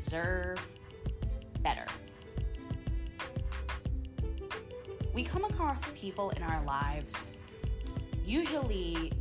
deserve 0.00 0.58
better. 1.60 1.84
We 5.12 5.22
come 5.22 5.44
across 5.44 5.90
people 5.90 6.30
in 6.30 6.42
our 6.42 6.64
lives, 6.64 7.34
usually 8.24 9.12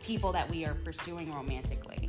people 0.00 0.30
that 0.30 0.48
we 0.48 0.64
are 0.64 0.74
pursuing 0.74 1.32
romantically, 1.32 2.08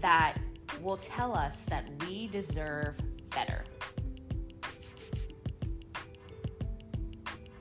that 0.00 0.36
will 0.82 0.96
tell 0.96 1.32
us 1.32 1.66
that 1.66 1.84
we 2.00 2.26
deserve 2.26 3.00
better. 3.30 3.62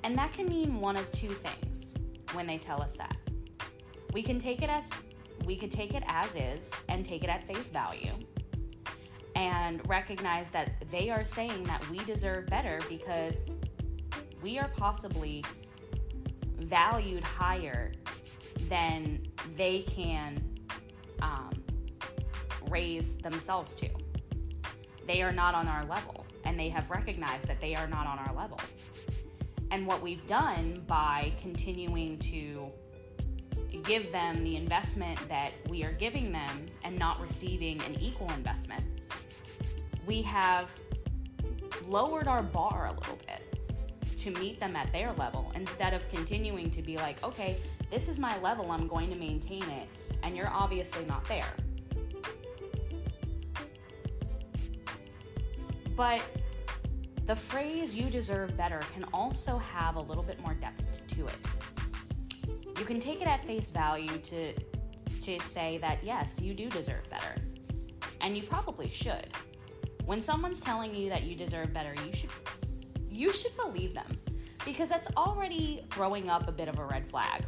And 0.03 0.17
that 0.17 0.33
can 0.33 0.47
mean 0.47 0.79
one 0.79 0.95
of 0.95 1.11
two 1.11 1.29
things 1.29 1.93
when 2.33 2.47
they 2.47 2.57
tell 2.57 2.81
us 2.81 2.97
that. 2.97 3.15
We 4.11 4.23
can 4.23 4.39
take 4.39 4.63
it 4.63 4.69
as 4.71 4.89
we 5.45 5.55
could 5.55 5.71
take 5.71 5.93
it 5.93 6.03
as 6.07 6.35
is 6.35 6.83
and 6.89 7.05
take 7.05 7.23
it 7.23 7.29
at 7.29 7.45
face 7.45 7.69
value 7.69 8.11
and 9.35 9.81
recognize 9.87 10.49
that 10.51 10.71
they 10.91 11.09
are 11.09 11.23
saying 11.23 11.63
that 11.63 11.87
we 11.89 11.97
deserve 11.99 12.47
better 12.47 12.79
because 12.87 13.45
we 14.41 14.59
are 14.59 14.69
possibly 14.77 15.43
valued 16.57 17.23
higher 17.23 17.91
than 18.69 19.21
they 19.55 19.81
can 19.81 20.41
um, 21.21 21.51
raise 22.69 23.15
themselves 23.15 23.75
to. 23.75 23.89
They 25.07 25.21
are 25.21 25.31
not 25.31 25.55
on 25.55 25.67
our 25.67 25.85
level, 25.85 26.25
and 26.45 26.59
they 26.59 26.69
have 26.69 26.89
recognized 26.89 27.47
that 27.47 27.59
they 27.59 27.75
are 27.75 27.87
not 27.87 28.07
on 28.07 28.19
our 28.19 28.33
level. 28.33 28.59
And 29.71 29.87
what 29.87 30.01
we've 30.01 30.25
done 30.27 30.83
by 30.87 31.33
continuing 31.37 32.19
to 32.19 32.71
give 33.79 34.11
them 34.11 34.43
the 34.43 34.55
investment 34.55 35.17
that 35.29 35.51
we 35.67 35.83
are 35.83 35.93
giving 35.93 36.31
them 36.31 36.65
and 36.83 36.97
not 36.97 37.19
receiving 37.19 37.81
an 37.83 37.99
equal 37.99 38.29
investment, 38.31 38.83
we 40.05 40.21
have 40.21 40.71
lowered 41.87 42.27
our 42.27 42.43
bar 42.43 42.87
a 42.87 42.99
little 42.99 43.17
bit 43.27 43.41
to 44.17 44.31
meet 44.39 44.59
them 44.59 44.75
at 44.75 44.91
their 44.91 45.11
level 45.13 45.51
instead 45.55 45.93
of 45.93 46.07
continuing 46.09 46.69
to 46.71 46.81
be 46.81 46.97
like, 46.97 47.21
okay, 47.23 47.57
this 47.89 48.07
is 48.07 48.19
my 48.19 48.37
level, 48.39 48.71
I'm 48.71 48.87
going 48.87 49.09
to 49.09 49.15
maintain 49.15 49.63
it, 49.63 49.87
and 50.23 50.35
you're 50.35 50.49
obviously 50.49 51.05
not 51.05 51.27
there. 51.27 51.53
But 55.95 56.21
the 57.25 57.35
phrase 57.35 57.95
you 57.95 58.09
deserve 58.09 58.57
better 58.57 58.81
can 58.93 59.05
also 59.13 59.57
have 59.57 59.95
a 59.95 60.01
little 60.01 60.23
bit 60.23 60.39
more 60.41 60.53
depth 60.53 61.05
to 61.15 61.27
it. 61.27 61.35
You 62.77 62.85
can 62.85 62.99
take 62.99 63.21
it 63.21 63.27
at 63.27 63.45
face 63.45 63.69
value 63.69 64.17
to 64.17 64.53
to 65.21 65.39
say 65.39 65.77
that 65.77 66.03
yes, 66.03 66.41
you 66.41 66.53
do 66.53 66.69
deserve 66.69 67.09
better. 67.09 67.35
And 68.21 68.35
you 68.35 68.43
probably 68.43 68.89
should. 68.89 69.27
When 70.05 70.19
someone's 70.19 70.59
telling 70.59 70.93
you 70.93 71.09
that 71.09 71.23
you 71.23 71.35
deserve 71.35 71.73
better, 71.73 71.95
you 72.05 72.13
should 72.13 72.29
you 73.09 73.31
should 73.31 73.55
believe 73.55 73.93
them 73.93 74.17
because 74.65 74.89
that's 74.89 75.07
already 75.15 75.85
throwing 75.91 76.29
up 76.29 76.47
a 76.47 76.51
bit 76.51 76.67
of 76.67 76.79
a 76.79 76.85
red 76.85 77.07
flag. 77.09 77.43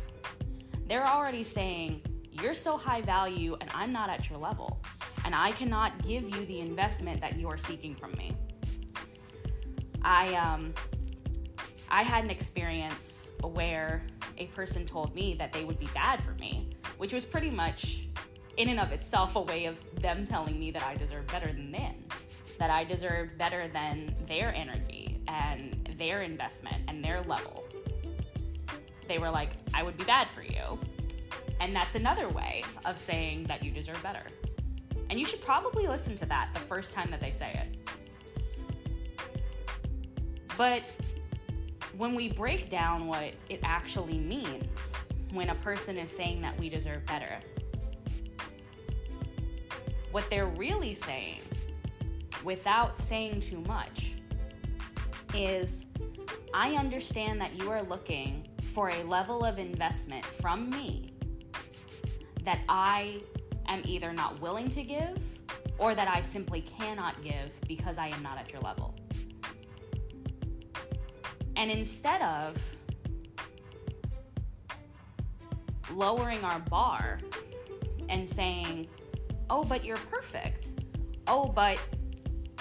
They're 0.87 1.07
already 1.07 1.43
saying, 1.43 2.01
"You're 2.31 2.53
so 2.53 2.77
high 2.77 3.01
value 3.01 3.57
and 3.59 3.69
I'm 3.73 3.91
not 3.91 4.09
at 4.09 4.29
your 4.29 4.39
level, 4.39 4.81
and 5.25 5.33
I 5.33 5.51
cannot 5.51 6.03
give 6.03 6.23
you 6.23 6.45
the 6.45 6.59
investment 6.59 7.19
that 7.21 7.37
you 7.37 7.49
are 7.49 7.57
seeking 7.57 7.95
from 7.95 8.11
me." 8.13 8.37
I 10.03 10.33
um 10.35 10.73
I 11.89 12.03
had 12.03 12.23
an 12.23 12.29
experience 12.29 13.33
where 13.41 14.05
a 14.37 14.47
person 14.47 14.85
told 14.85 15.13
me 15.15 15.35
that 15.35 15.51
they 15.53 15.63
would 15.63 15.79
be 15.79 15.89
bad 15.93 16.23
for 16.23 16.31
me, 16.33 16.69
which 16.97 17.13
was 17.13 17.25
pretty 17.25 17.49
much 17.49 18.07
in 18.57 18.69
and 18.69 18.79
of 18.79 18.91
itself 18.91 19.35
a 19.35 19.41
way 19.41 19.65
of 19.65 19.77
them 20.01 20.25
telling 20.25 20.59
me 20.59 20.71
that 20.71 20.83
I 20.83 20.95
deserve 20.95 21.27
better 21.27 21.47
than 21.47 21.71
them 21.71 21.95
that 22.57 22.69
I 22.69 22.83
deserved 22.83 23.37
better 23.37 23.67
than 23.67 24.15
their 24.27 24.53
energy 24.53 25.19
and 25.27 25.95
their 25.97 26.21
investment 26.21 26.77
and 26.87 27.03
their 27.03 27.21
level. 27.23 27.63
They 29.07 29.17
were 29.17 29.29
like, 29.29 29.49
I 29.73 29.83
would 29.83 29.97
be 29.97 30.03
bad 30.03 30.29
for 30.29 30.41
you. 30.41 30.79
And 31.59 31.75
that's 31.75 31.95
another 31.95 32.29
way 32.29 32.63
of 32.85 32.99
saying 32.99 33.45
that 33.45 33.63
you 33.63 33.71
deserve 33.71 34.01
better. 34.03 34.23
And 35.09 35.19
you 35.19 35.25
should 35.25 35.41
probably 35.41 35.87
listen 35.87 36.17
to 36.17 36.25
that 36.25 36.49
the 36.53 36.59
first 36.59 36.93
time 36.93 37.11
that 37.11 37.21
they 37.21 37.31
say 37.31 37.53
it. 37.53 37.89
But 40.57 40.83
when 41.97 42.13
we 42.13 42.29
break 42.29 42.69
down 42.69 43.07
what 43.07 43.33
it 43.49 43.59
actually 43.63 44.17
means 44.17 44.93
when 45.31 45.49
a 45.49 45.55
person 45.55 45.97
is 45.97 46.11
saying 46.11 46.41
that 46.41 46.57
we 46.59 46.69
deserve 46.69 47.05
better, 47.05 47.39
what 50.11 50.29
they're 50.29 50.47
really 50.47 50.93
saying 50.93 51.39
without 52.43 52.97
saying 52.97 53.39
too 53.39 53.61
much 53.61 54.15
is 55.33 55.85
I 56.53 56.75
understand 56.75 57.41
that 57.41 57.59
you 57.59 57.69
are 57.69 57.83
looking 57.83 58.47
for 58.73 58.89
a 58.89 59.03
level 59.03 59.43
of 59.43 59.59
investment 59.59 60.25
from 60.25 60.69
me 60.69 61.13
that 62.43 62.59
I 62.69 63.21
am 63.67 63.81
either 63.85 64.13
not 64.13 64.39
willing 64.39 64.69
to 64.69 64.83
give 64.83 65.17
or 65.77 65.95
that 65.95 66.07
I 66.07 66.21
simply 66.21 66.61
cannot 66.61 67.21
give 67.23 67.59
because 67.67 67.97
I 67.97 68.07
am 68.07 68.21
not 68.23 68.37
at 68.37 68.51
your 68.51 68.61
level. 68.61 68.94
And 71.55 71.71
instead 71.71 72.21
of 72.21 72.61
lowering 75.93 76.43
our 76.43 76.59
bar 76.59 77.19
and 78.09 78.27
saying, 78.27 78.87
oh, 79.49 79.63
but 79.63 79.83
you're 79.83 79.97
perfect. 79.97 80.71
Oh, 81.27 81.47
but 81.47 81.79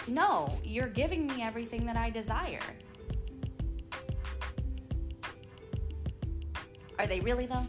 no, 0.06 0.58
you're 0.62 0.88
giving 0.88 1.26
me 1.26 1.42
everything 1.42 1.84
that 1.86 1.96
I 1.96 2.10
desire. 2.10 2.60
Are 6.98 7.06
they 7.06 7.20
really 7.20 7.46
though? 7.46 7.66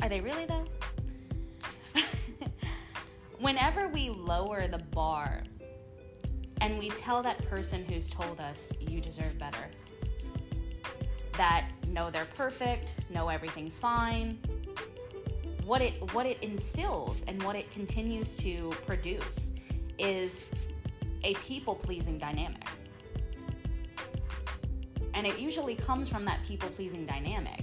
Are 0.00 0.08
they 0.08 0.20
really 0.20 0.46
though? 0.46 0.64
Whenever 3.38 3.88
we 3.88 4.08
lower 4.08 4.66
the 4.66 4.78
bar 4.78 5.42
and 6.60 6.78
we 6.78 6.88
tell 6.90 7.22
that 7.22 7.38
person 7.48 7.84
who's 7.84 8.10
told 8.10 8.40
us 8.40 8.72
you 8.80 9.00
deserve 9.00 9.38
better 9.38 9.70
that 11.38 11.70
no 11.88 12.10
they're 12.10 12.26
perfect, 12.36 12.94
no 13.08 13.28
everything's 13.28 13.78
fine, 13.78 14.38
what 15.64 15.80
it 15.80 15.94
what 16.12 16.26
it 16.26 16.42
instills 16.42 17.24
and 17.26 17.42
what 17.42 17.56
it 17.56 17.70
continues 17.70 18.34
to 18.34 18.70
produce 18.86 19.52
is 19.98 20.50
a 21.24 21.34
people 21.34 21.74
pleasing 21.74 22.18
dynamic. 22.18 22.66
And 25.14 25.26
it 25.26 25.38
usually 25.38 25.74
comes 25.74 26.08
from 26.08 26.24
that 26.26 26.42
people 26.44 26.68
pleasing 26.68 27.04
dynamic 27.06 27.62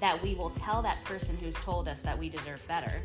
that 0.00 0.22
we 0.22 0.34
will 0.34 0.50
tell 0.50 0.82
that 0.82 1.02
person 1.04 1.36
who's 1.36 1.56
told 1.56 1.88
us 1.88 2.02
that 2.02 2.18
we 2.18 2.28
deserve 2.28 2.66
better. 2.66 3.02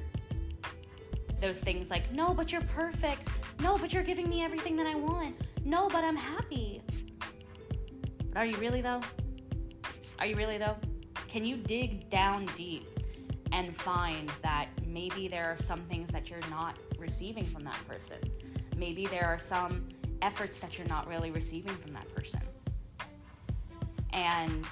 Those 1.42 1.62
things 1.62 1.92
like, 1.92 2.12
no, 2.12 2.34
but 2.34 2.52
you're 2.52 2.62
perfect. 2.62 3.28
No, 3.62 3.78
but 3.78 3.94
you're 3.94 4.03
giving 4.03 4.30
me 4.30 4.44
everything 4.44 4.76
that 4.78 4.88
I 4.88 4.96
want. 4.96 5.36
No, 5.64 5.90
but 5.90 6.03
I'm 6.03 6.16
happy. 6.16 6.82
But 8.32 8.38
are 8.38 8.46
you 8.46 8.58
really, 8.58 8.82
though? 8.82 9.02
Are 10.25 10.28
you 10.28 10.36
really, 10.38 10.58
though? 10.58 10.75
Can 11.28 11.46
you 11.46 11.56
dig 11.56 12.09
down 12.09 12.47
deep 12.58 12.88
and 13.52 13.75
find 13.75 14.28
that 14.41 14.69
maybe 14.88 15.28
there 15.28 15.52
are 15.52 15.62
some 15.62 15.81
things 15.81 16.12
that 16.13 16.31
you're 16.31 16.40
not 16.50 16.80
receiving 16.97 17.44
from 17.44 17.63
that 17.66 17.78
person? 17.88 18.18
maybe 18.75 19.06
there 19.06 19.25
are 19.25 19.40
some 19.40 19.88
efforts 20.22 20.59
that 20.59 20.78
you're 20.78 20.88
not 20.88 21.08
really 21.08 21.31
receiving 21.31 21.75
from 21.75 21.94
that 21.94 22.14
person. 22.14 22.41
And 24.14 24.66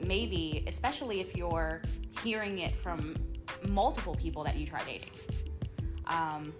maybe, 0.00 0.64
especially 0.66 1.20
if 1.20 1.36
you're 1.36 1.82
hearing 2.22 2.58
it 2.60 2.74
from 2.74 3.16
multiple 3.68 4.14
people 4.14 4.44
that 4.44 4.56
you 4.56 4.66
try 4.66 4.82
dating. 4.84 5.12
Um, 6.06 6.52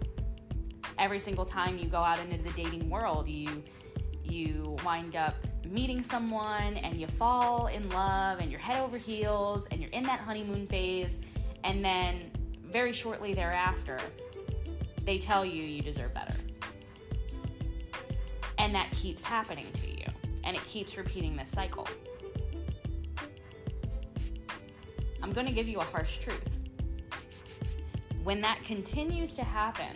every 0.99 1.19
single 1.19 1.45
time 1.45 1.77
you 1.77 1.87
go 1.87 1.99
out 1.99 2.19
into 2.19 2.41
the 2.41 2.51
dating 2.51 2.89
world, 2.89 3.27
you 3.27 3.63
you 4.23 4.75
wind 4.85 5.15
up 5.15 5.35
meeting 5.69 6.03
someone 6.03 6.77
and 6.77 6.99
you 6.99 7.07
fall 7.07 7.67
in 7.67 7.89
love 7.89 8.39
and 8.39 8.51
you're 8.51 8.59
head 8.59 8.83
over 8.83 8.97
heels 8.97 9.67
and 9.71 9.81
you're 9.81 9.91
in 9.91 10.03
that 10.03 10.19
honeymoon 10.19 10.65
phase 10.67 11.21
and 11.63 11.83
then 11.83 12.31
very 12.69 12.93
shortly 12.93 13.33
thereafter 13.33 13.97
they 15.07 15.17
tell 15.17 15.45
you 15.45 15.63
you 15.63 15.81
deserve 15.81 16.13
better. 16.13 16.35
And 18.57 18.75
that 18.75 18.91
keeps 18.91 19.23
happening 19.23 19.65
to 19.81 19.89
you, 19.89 20.05
and 20.43 20.55
it 20.55 20.63
keeps 20.65 20.97
repeating 20.97 21.37
this 21.37 21.49
cycle. 21.49 21.87
I'm 25.23 25.31
going 25.31 25.47
to 25.47 25.53
give 25.53 25.67
you 25.67 25.79
a 25.79 25.83
harsh 25.85 26.17
truth. 26.17 26.59
When 28.25 28.41
that 28.41 28.61
continues 28.65 29.33
to 29.35 29.45
happen 29.45 29.95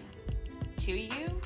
to 0.78 0.94
you, 0.94 1.42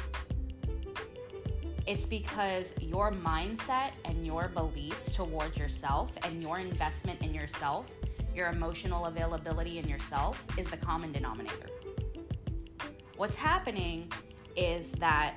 it's 1.88 2.06
because 2.06 2.74
your 2.82 3.12
mindset 3.12 3.92
and 4.06 4.26
your 4.26 4.48
beliefs 4.50 5.14
towards 5.14 5.58
yourself 5.58 6.18
and 6.24 6.42
your 6.42 6.58
investment 6.58 7.22
in 7.22 7.34
yourself, 7.34 7.92
your 8.34 8.50
emotional 8.50 9.06
availability 9.06 9.78
in 9.78 9.88
yourself, 9.88 10.48
is 10.58 10.70
the 10.70 10.78
common 10.78 11.12
denominator. 11.12 11.70
What's 13.18 13.36
happening 13.36 14.12
is 14.56 14.92
that 14.94 15.36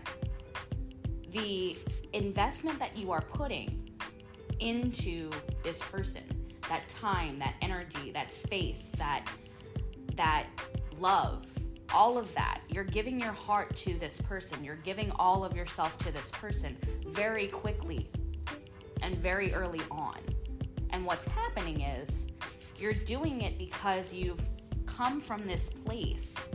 the 1.33 1.77
investment 2.13 2.79
that 2.79 2.97
you 2.97 3.13
are 3.13 3.21
putting 3.21 3.91
into 4.61 5.31
this 5.63 5.81
person, 5.81 6.23
that 6.69 6.89
time, 6.89 7.39
that 7.39 7.55
energy, 7.61 8.11
that 8.13 8.33
space, 8.33 8.91
that 8.97 9.29
that 10.17 10.47
love, 10.99 11.47
all 11.95 12.19
of 12.19 12.33
that, 12.35 12.61
you're 12.69 12.85
giving 12.85 13.19
your 13.21 13.33
heart 13.33 13.75
to 13.77 13.95
this 13.95 14.21
person. 14.21 14.63
You're 14.63 14.77
giving 14.77 15.11
all 15.13 15.45
of 15.45 15.57
yourself 15.57 15.99
to 15.99 16.13
this 16.13 16.31
person 16.31 16.77
very 17.07 17.49
quickly 17.49 18.11
and 19.03 19.17
very 19.17 19.53
early 19.55 19.81
on. 19.91 20.19
And 20.91 21.05
what's 21.05 21.27
happening 21.27 21.83
is 21.83 22.29
you're 22.77 22.93
doing 22.93 23.43
it 23.43 23.59
because 23.59 24.13
you've 24.13 24.49
come 24.87 25.21
from 25.21 25.47
this 25.47 25.71
place 25.71 26.51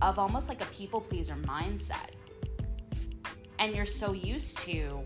of 0.00 0.18
almost 0.18 0.48
like 0.48 0.60
a 0.60 0.66
people 0.66 1.00
pleaser 1.00 1.34
mindset. 1.34 2.10
And 3.58 3.74
you're 3.74 3.86
so 3.86 4.12
used 4.12 4.58
to 4.60 5.02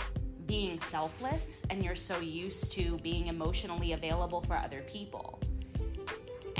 being 0.47 0.81
selfless 0.81 1.65
and 1.71 1.85
you're 1.85 1.97
so 1.97 2.19
used 2.21 2.73
to 2.73 2.97
being 3.03 3.27
emotionally 3.27 3.93
available 3.93 4.41
for 4.41 4.57
other 4.57 4.83
people. 4.83 5.41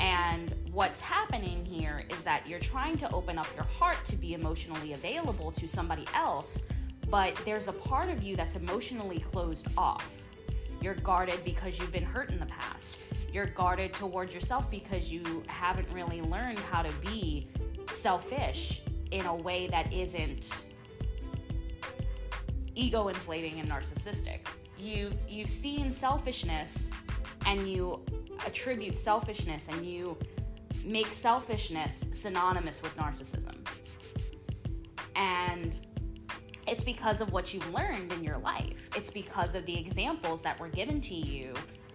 And 0.07 0.55
what's 0.71 1.01
happening 1.01 1.65
here 1.65 2.05
is 2.09 2.23
that 2.23 2.47
you're 2.47 2.61
trying 2.61 2.97
to 2.99 3.11
open 3.13 3.37
up 3.37 3.47
your 3.55 3.65
heart 3.65 3.97
to 4.05 4.15
be 4.15 4.35
emotionally 4.35 4.93
available 4.93 5.51
to 5.51 5.67
somebody 5.67 6.05
else, 6.13 6.63
but 7.09 7.35
there's 7.43 7.67
a 7.67 7.73
part 7.73 8.07
of 8.07 8.23
you 8.23 8.37
that's 8.37 8.55
emotionally 8.55 9.19
closed 9.19 9.67
off. 9.77 10.23
You're 10.81 10.93
guarded 10.93 11.43
because 11.43 11.77
you've 11.77 11.91
been 11.91 12.05
hurt 12.05 12.29
in 12.29 12.39
the 12.39 12.45
past. 12.45 12.95
You're 13.33 13.47
guarded 13.47 13.93
towards 13.93 14.33
yourself 14.33 14.71
because 14.71 15.11
you 15.11 15.43
haven't 15.47 15.91
really 15.91 16.21
learned 16.21 16.59
how 16.59 16.83
to 16.83 16.91
be 17.05 17.49
selfish 17.89 18.83
in 19.11 19.25
a 19.25 19.35
way 19.35 19.67
that 19.67 19.91
isn't 19.91 20.67
ego 22.75 23.09
inflating 23.09 23.59
and 23.59 23.69
narcissistic. 23.69 24.39
You've 24.79 25.19
you've 25.27 25.49
seen 25.49 25.91
selfishness 25.91 26.93
and 27.45 27.67
you 27.67 28.05
attribute 28.47 28.97
selfishness 28.97 29.67
and 29.67 29.85
you 29.85 30.17
make 30.85 31.07
selfishness 31.07 32.09
synonymous 32.13 32.81
with 32.81 32.95
narcissism. 32.95 33.55
And 35.15 35.75
it's 36.65 36.83
because 36.83 37.21
of 37.21 37.31
what 37.31 37.53
you've 37.53 37.73
learned 37.73 38.11
in 38.13 38.23
your 38.23 38.37
life. 38.37 38.89
It's 38.95 39.09
because 39.09 39.53
of 39.53 39.65
the 39.65 39.77
examples 39.77 40.41
that 40.43 40.59
were 40.59 40.69
given 40.69 41.01
to 41.01 41.13
you 41.13 41.53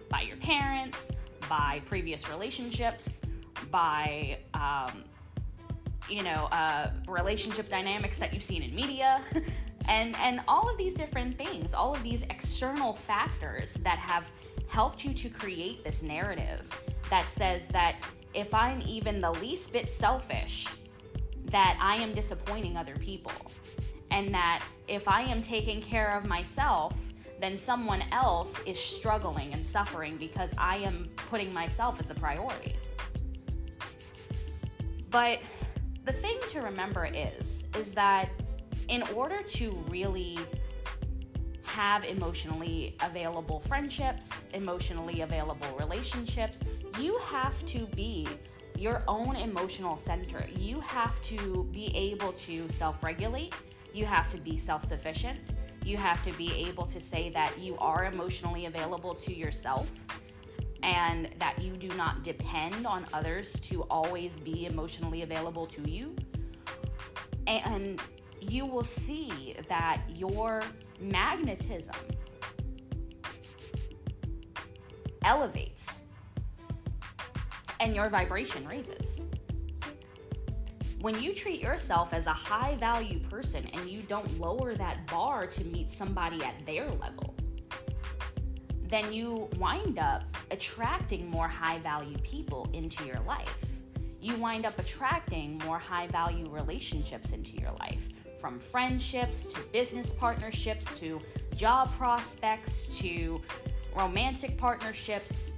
by 0.09 0.21
your 0.21 0.37
parents, 0.37 1.13
by 1.49 1.81
previous 1.85 2.29
relationships, 2.29 3.25
by 3.71 4.39
um, 4.53 5.03
you 6.09 6.21
know 6.21 6.49
uh, 6.51 6.91
relationship 7.07 7.69
dynamics 7.69 8.19
that 8.19 8.33
you've 8.33 8.43
seen 8.43 8.61
in 8.61 8.75
media, 8.75 9.21
and 9.87 10.15
and 10.17 10.41
all 10.47 10.69
of 10.69 10.77
these 10.77 10.93
different 10.93 11.37
things, 11.37 11.73
all 11.73 11.95
of 11.95 12.03
these 12.03 12.23
external 12.23 12.93
factors 12.93 13.75
that 13.75 13.97
have 13.97 14.31
helped 14.73 15.05
you 15.05 15.13
to 15.13 15.29
create 15.29 15.83
this 15.83 16.01
narrative 16.01 16.67
that 17.11 17.29
says 17.29 17.67
that 17.67 17.95
if 18.33 18.55
I'm 18.55 18.81
even 18.81 19.21
the 19.21 19.29
least 19.29 19.71
bit 19.71 19.87
selfish, 19.87 20.67
that 21.45 21.77
I 21.79 21.97
am 21.97 22.15
disappointing 22.15 22.75
other 22.75 22.95
people 22.95 23.51
and 24.09 24.33
that 24.33 24.63
if 24.87 25.07
I 25.07 25.21
am 25.21 25.43
taking 25.43 25.79
care 25.79 26.17
of 26.17 26.25
myself, 26.25 27.13
then 27.39 27.55
someone 27.55 28.03
else 28.11 28.63
is 28.63 28.79
struggling 28.79 29.53
and 29.53 29.63
suffering 29.63 30.17
because 30.17 30.55
I 30.57 30.77
am 30.77 31.07
putting 31.17 31.53
myself 31.53 31.99
as 31.99 32.09
a 32.09 32.15
priority. 32.15 32.75
But 35.11 35.39
the 36.03 36.13
thing 36.13 36.39
to 36.47 36.61
remember 36.61 37.05
is 37.05 37.69
is 37.77 37.93
that 37.93 38.29
in 38.87 39.03
order 39.13 39.43
to 39.43 39.69
really 39.87 40.39
have 41.73 42.05
emotionally 42.05 42.95
available 43.01 43.59
friendships, 43.59 44.47
emotionally 44.53 45.21
available 45.21 45.67
relationships, 45.79 46.61
you 46.99 47.17
have 47.19 47.65
to 47.65 47.85
be 47.95 48.27
your 48.77 49.03
own 49.07 49.35
emotional 49.35 49.97
center. 49.97 50.45
You 50.55 50.79
have 50.81 51.21
to 51.23 51.67
be 51.71 51.95
able 51.95 52.31
to 52.33 52.69
self 52.69 53.03
regulate 53.03 53.53
you 53.93 54.05
have 54.05 54.27
to 54.29 54.37
be 54.37 54.57
self 54.57 54.85
sufficient. 54.87 55.39
You 55.85 55.97
have 55.97 56.23
to 56.23 56.31
be 56.33 56.51
able 56.67 56.85
to 56.85 56.99
say 56.99 57.29
that 57.31 57.59
you 57.59 57.77
are 57.77 58.05
emotionally 58.05 58.65
available 58.65 59.13
to 59.15 59.33
yourself 59.35 60.07
and 60.81 61.29
that 61.39 61.61
you 61.61 61.73
do 61.73 61.89
not 61.89 62.23
depend 62.23 62.87
on 62.87 63.05
others 63.13 63.59
to 63.61 63.83
always 63.83 64.39
be 64.39 64.65
emotionally 64.65 65.21
available 65.21 65.65
to 65.67 65.89
you. 65.89 66.15
And 67.47 68.01
you 68.39 68.65
will 68.65 68.83
see 68.83 69.55
that 69.67 70.01
your 70.15 70.63
magnetism 70.99 71.95
elevates 75.23 76.01
and 77.79 77.95
your 77.95 78.09
vibration 78.09 78.67
raises 78.67 79.25
when 81.03 81.21
you 81.21 81.35
treat 81.35 81.59
yourself 81.59 82.13
as 82.13 82.27
a 82.27 82.31
high 82.31 82.77
value 82.77 83.19
person 83.19 83.67
and 83.73 83.89
you 83.89 84.01
don't 84.03 84.39
lower 84.39 84.73
that 84.73 85.05
bar 85.07 85.45
to 85.45 85.61
meet 85.65 85.89
somebody 85.89 86.41
at 86.45 86.65
their 86.65 86.89
level, 86.91 87.35
then 88.83 89.11
you 89.11 89.49
wind 89.57 89.99
up 89.99 90.23
attracting 90.49 91.29
more 91.29 91.49
high 91.49 91.77
value 91.79 92.17
people 92.19 92.69
into 92.71 93.03
your 93.03 93.19
life. 93.27 93.79
You 94.21 94.37
wind 94.37 94.65
up 94.65 94.79
attracting 94.79 95.57
more 95.65 95.77
high 95.77 96.07
value 96.07 96.49
relationships 96.49 97.33
into 97.33 97.57
your 97.57 97.73
life, 97.81 98.07
from 98.43 98.59
friendships 98.59 99.47
to 99.47 99.61
business 99.71 100.11
partnerships 100.11 100.99
to 100.99 101.17
job 101.55 101.89
prospects 101.93 102.99
to 102.99 103.39
romantic 103.95 104.57
partnerships, 104.57 105.55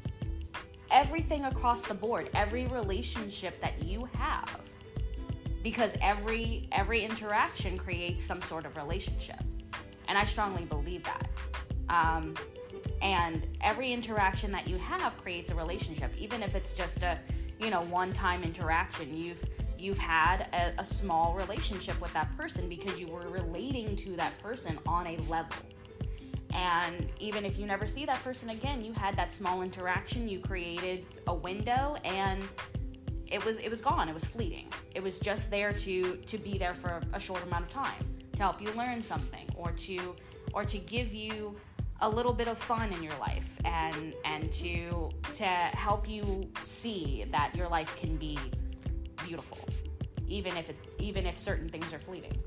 everything 0.92 1.46
across 1.46 1.88
the 1.88 1.96
board, 1.96 2.30
every 2.36 2.68
relationship 2.68 3.60
that 3.60 3.84
you 3.84 4.08
have. 4.14 4.62
Because 5.64 5.98
every 6.00 6.70
every 6.72 7.04
interaction 7.04 7.76
creates 7.76 8.22
some 8.24 8.40
sort 8.40 8.68
of 8.68 8.78
relationship. 8.78 9.42
And 10.08 10.16
i 10.16 10.24
strongly 10.24 10.66
believe 10.66 11.04
that. 11.06 11.28
Um, 11.90 12.36
and 13.02 13.48
every 13.62 13.94
interaction 13.94 14.52
that 14.52 14.68
you 14.68 14.78
have 14.78 15.18
creates 15.18 15.50
a 15.50 15.56
relationship. 15.56 16.12
Even 16.20 16.44
if 16.44 16.54
it's 16.54 16.76
just 16.76 17.02
a 17.02 17.18
you 17.60 17.72
know 17.72 17.82
one 17.86 18.14
time 18.14 18.44
interaction 18.44 19.12
you've 19.18 19.44
you've 19.80 19.98
had 19.98 20.48
a, 20.54 20.82
a 20.82 20.86
small 20.86 21.34
relationship 21.34 22.00
with 22.02 22.14
that 22.14 22.36
person 22.38 22.68
because 22.70 23.00
you 23.00 23.08
were 23.08 23.28
relating 23.28 23.96
to 23.96 24.16
that 24.16 24.38
person 24.40 24.80
on 24.88 25.08
a 25.08 25.18
level 25.30 25.58
and 26.54 27.10
even 27.20 27.44
if 27.44 27.58
you 27.60 27.66
never 27.66 27.88
see 27.88 28.06
that 28.06 28.24
person 28.24 28.50
again 28.50 28.84
you 28.84 28.94
had 28.94 29.16
that 29.16 29.34
small 29.34 29.62
interaction 29.62 30.28
you 30.28 30.40
created 30.40 31.06
a 31.28 31.34
window 31.34 31.96
and 32.06 32.42
it 33.28 33.44
was 33.44 33.58
it 33.60 33.70
was 33.70 33.82
gone. 33.82 34.08
It 34.10 34.14
was 34.14 34.26
fleeting. 34.26 34.68
It 34.94 35.02
was 35.02 35.20
just 35.20 35.50
there 35.50 35.74
to 35.74 36.16
to 36.16 36.38
be 36.38 36.58
there 36.58 36.74
for 36.74 37.02
a 37.14 37.20
short 37.20 37.44
amount 37.44 37.66
of 37.66 37.72
time 37.72 38.06
to 38.34 38.42
help 38.42 38.62
you 38.62 38.72
learn 38.74 39.02
something 39.02 39.48
or 39.56 39.72
to 39.72 40.16
or 40.54 40.64
to 40.66 40.78
give 40.78 41.14
you 41.14 41.56
a 42.02 42.10
little 42.10 42.34
bit 42.34 42.48
of 42.48 42.58
fun 42.58 42.92
in 42.92 43.02
your 43.02 43.18
life 43.18 43.58
and 43.66 44.14
and 44.26 44.52
to 44.52 45.10
to 45.34 45.46
help 45.46 46.08
you 46.10 46.50
see 46.64 47.26
that 47.32 47.56
your 47.56 47.68
life 47.68 47.96
can 47.96 48.16
be 48.18 48.38
beautiful 49.26 49.58
even 50.28 50.56
if 50.58 50.70
it 50.70 50.76
even 51.00 51.26
if 51.26 51.38
certain 51.38 51.70
things 51.70 51.94
are 51.94 52.00
fleeting 52.00 52.38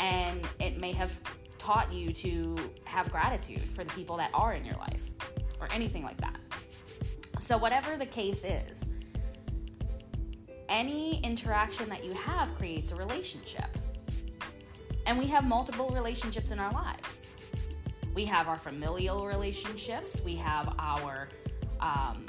and 0.00 0.40
it 0.60 0.80
may 0.80 0.92
have 0.92 1.20
taught 1.58 1.92
you 1.92 2.12
to 2.12 2.56
have 2.84 3.10
gratitude 3.10 3.62
for 3.62 3.84
the 3.84 3.92
people 3.92 4.16
that 4.16 4.30
are 4.34 4.52
in 4.54 4.64
your 4.64 4.76
life 4.76 5.10
or 5.60 5.68
anything 5.72 6.02
like 6.02 6.20
that 6.20 6.38
so 7.38 7.56
whatever 7.56 7.96
the 7.96 8.06
case 8.06 8.44
is 8.44 8.84
any 10.68 11.20
interaction 11.22 11.88
that 11.88 12.04
you 12.04 12.12
have 12.14 12.54
creates 12.54 12.92
a 12.92 12.96
relationship. 12.96 13.76
And 15.06 15.18
we 15.18 15.26
have 15.26 15.46
multiple 15.46 15.88
relationships 15.90 16.50
in 16.50 16.58
our 16.58 16.72
lives. 16.72 17.20
We 18.14 18.24
have 18.24 18.48
our 18.48 18.58
familial 18.58 19.26
relationships, 19.26 20.22
we 20.24 20.36
have 20.36 20.74
our 20.78 21.28
um, 21.80 22.26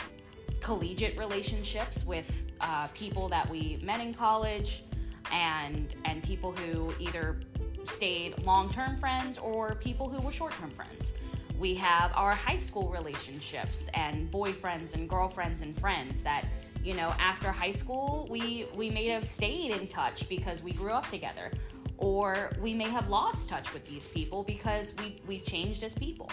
collegiate 0.62 1.18
relationships 1.18 2.06
with 2.06 2.46
uh, 2.62 2.88
people 2.94 3.30
that 3.30 3.50
we 3.50 3.80
met 3.84 4.02
in 4.02 4.14
college 4.14 4.84
and 5.32 5.96
and 6.06 6.24
people 6.24 6.52
who 6.52 6.94
either 7.00 7.40
stayed 7.84 8.46
long-term 8.46 8.98
friends 8.98 9.38
or 9.38 9.76
people 9.76 10.10
who 10.10 10.20
were 10.22 10.32
short-term 10.32 10.72
friends. 10.72 11.14
We 11.60 11.74
have 11.76 12.12
our 12.16 12.34
high 12.34 12.58
school 12.58 12.90
relationships 12.90 13.90
and 13.94 14.30
boyfriends 14.32 14.94
and 14.94 15.10
girlfriends 15.10 15.62
and 15.62 15.78
friends 15.80 16.24
that 16.24 16.46
you 16.84 16.94
know 16.94 17.14
after 17.20 17.52
high 17.52 17.72
school 17.72 18.28
we 18.30 18.68
we 18.76 18.90
may 18.90 19.08
have 19.08 19.26
stayed 19.26 19.72
in 19.72 19.88
touch 19.88 20.30
because 20.30 20.62
we 20.62 20.72
grew 20.72 20.92
up 20.92 21.08
together 21.08 21.52
or 21.98 22.52
we 22.62 22.74
may 22.74 22.88
have 22.88 23.10
lost 23.10 23.50
touch 23.50 23.74
with 23.74 23.86
these 23.88 24.08
people 24.08 24.44
because 24.44 24.94
we 25.00 25.20
we've 25.26 25.44
changed 25.44 25.84
as 25.84 25.96
people 25.96 26.30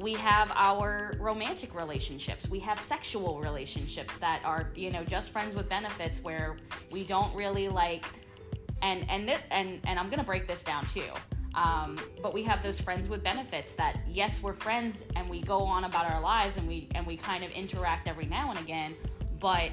we 0.00 0.14
have 0.14 0.50
our 0.54 1.14
romantic 1.20 1.74
relationships 1.74 2.48
we 2.48 2.58
have 2.58 2.80
sexual 2.80 3.38
relationships 3.38 4.18
that 4.18 4.40
are 4.44 4.70
you 4.74 4.90
know 4.90 5.04
just 5.04 5.30
friends 5.30 5.54
with 5.54 5.68
benefits 5.68 6.22
where 6.22 6.56
we 6.90 7.04
don't 7.04 7.34
really 7.34 7.68
like 7.68 8.06
and 8.82 9.08
and 9.10 9.26
th- 9.26 9.40
and 9.50 9.80
and 9.86 9.98
I'm 9.98 10.08
gonna 10.10 10.24
break 10.24 10.46
this 10.46 10.64
down 10.64 10.84
too. 10.86 11.02
Um, 11.54 11.98
but 12.22 12.32
we 12.32 12.44
have 12.44 12.62
those 12.62 12.80
friends 12.80 13.08
with 13.08 13.24
benefits 13.24 13.74
that 13.74 14.00
yes, 14.08 14.42
we're 14.42 14.52
friends 14.52 15.04
and 15.16 15.28
we 15.28 15.40
go 15.40 15.60
on 15.60 15.84
about 15.84 16.10
our 16.10 16.20
lives 16.20 16.56
and 16.56 16.66
we 16.66 16.88
and 16.94 17.06
we 17.06 17.16
kind 17.16 17.44
of 17.44 17.50
interact 17.52 18.08
every 18.08 18.26
now 18.26 18.50
and 18.50 18.58
again, 18.60 18.94
but 19.40 19.70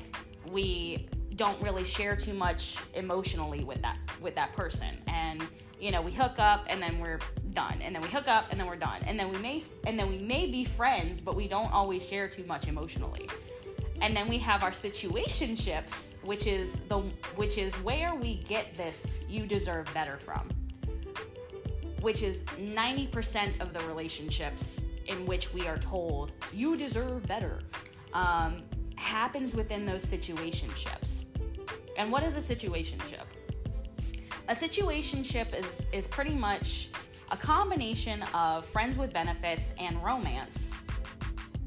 we 0.51 1.07
don't 1.35 1.61
really 1.61 1.83
share 1.83 2.15
too 2.15 2.33
much 2.33 2.77
emotionally 2.95 3.63
with 3.63 3.81
that 3.81 3.97
with 4.21 4.33
that 4.35 4.53
person 4.53 4.97
and 5.07 5.47
you 5.79 5.91
know 5.91 6.01
we 6.01 6.11
hook 6.11 6.39
up 6.39 6.65
and 6.67 6.81
then 6.81 6.99
we're 6.99 7.19
done 7.53 7.79
and 7.81 7.93
then 7.93 8.01
we 8.01 8.07
hook 8.07 8.27
up 8.27 8.45
and 8.51 8.59
then 8.59 8.67
we're 8.67 8.75
done 8.75 9.01
and 9.05 9.19
then 9.19 9.31
we 9.31 9.37
may 9.39 9.61
and 9.85 9.97
then 9.97 10.09
we 10.09 10.17
may 10.17 10.47
be 10.47 10.63
friends 10.63 11.21
but 11.21 11.35
we 11.35 11.47
don't 11.47 11.71
always 11.71 12.07
share 12.07 12.27
too 12.27 12.43
much 12.45 12.67
emotionally. 12.67 13.29
And 13.99 14.15
then 14.15 14.27
we 14.27 14.37
have 14.37 14.63
our 14.63 14.71
situationships 14.71 16.23
which 16.23 16.45
is 16.45 16.81
the 16.81 16.99
which 17.35 17.57
is 17.57 17.75
where 17.77 18.13
we 18.15 18.35
get 18.35 18.75
this 18.77 19.09
you 19.27 19.45
deserve 19.45 19.91
better 19.93 20.17
from 20.17 20.49
which 22.01 22.21
is 22.21 22.43
90% 22.43 23.59
of 23.59 23.73
the 23.73 23.79
relationships 23.87 24.85
in 25.07 25.25
which 25.25 25.51
we 25.51 25.67
are 25.67 25.79
told 25.79 26.31
you 26.53 26.77
deserve 26.77 27.25
better 27.27 27.61
um, 28.13 28.61
happens 28.95 29.55
within 29.55 29.85
those 29.85 30.05
situationships. 30.05 31.25
And 31.97 32.11
what 32.11 32.23
is 32.23 32.35
a 32.35 32.55
situationship 32.55 33.25
a 34.47 34.53
situationship 34.53 35.53
is 35.53 35.85
is 35.91 36.07
pretty 36.07 36.33
much 36.33 36.89
a 37.31 37.37
combination 37.37 38.23
of 38.33 38.65
friends 38.65 38.97
with 38.97 39.11
benefits 39.11 39.73
and 39.79 40.01
romance. 40.01 40.81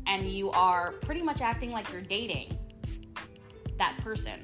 And 0.07 0.27
you 0.27 0.51
are 0.51 0.93
pretty 1.03 1.23
much 1.23 1.41
acting 1.41 1.71
like 1.71 1.91
you're 1.93 2.01
dating 2.01 2.57
that 3.79 3.99
person. 3.99 4.41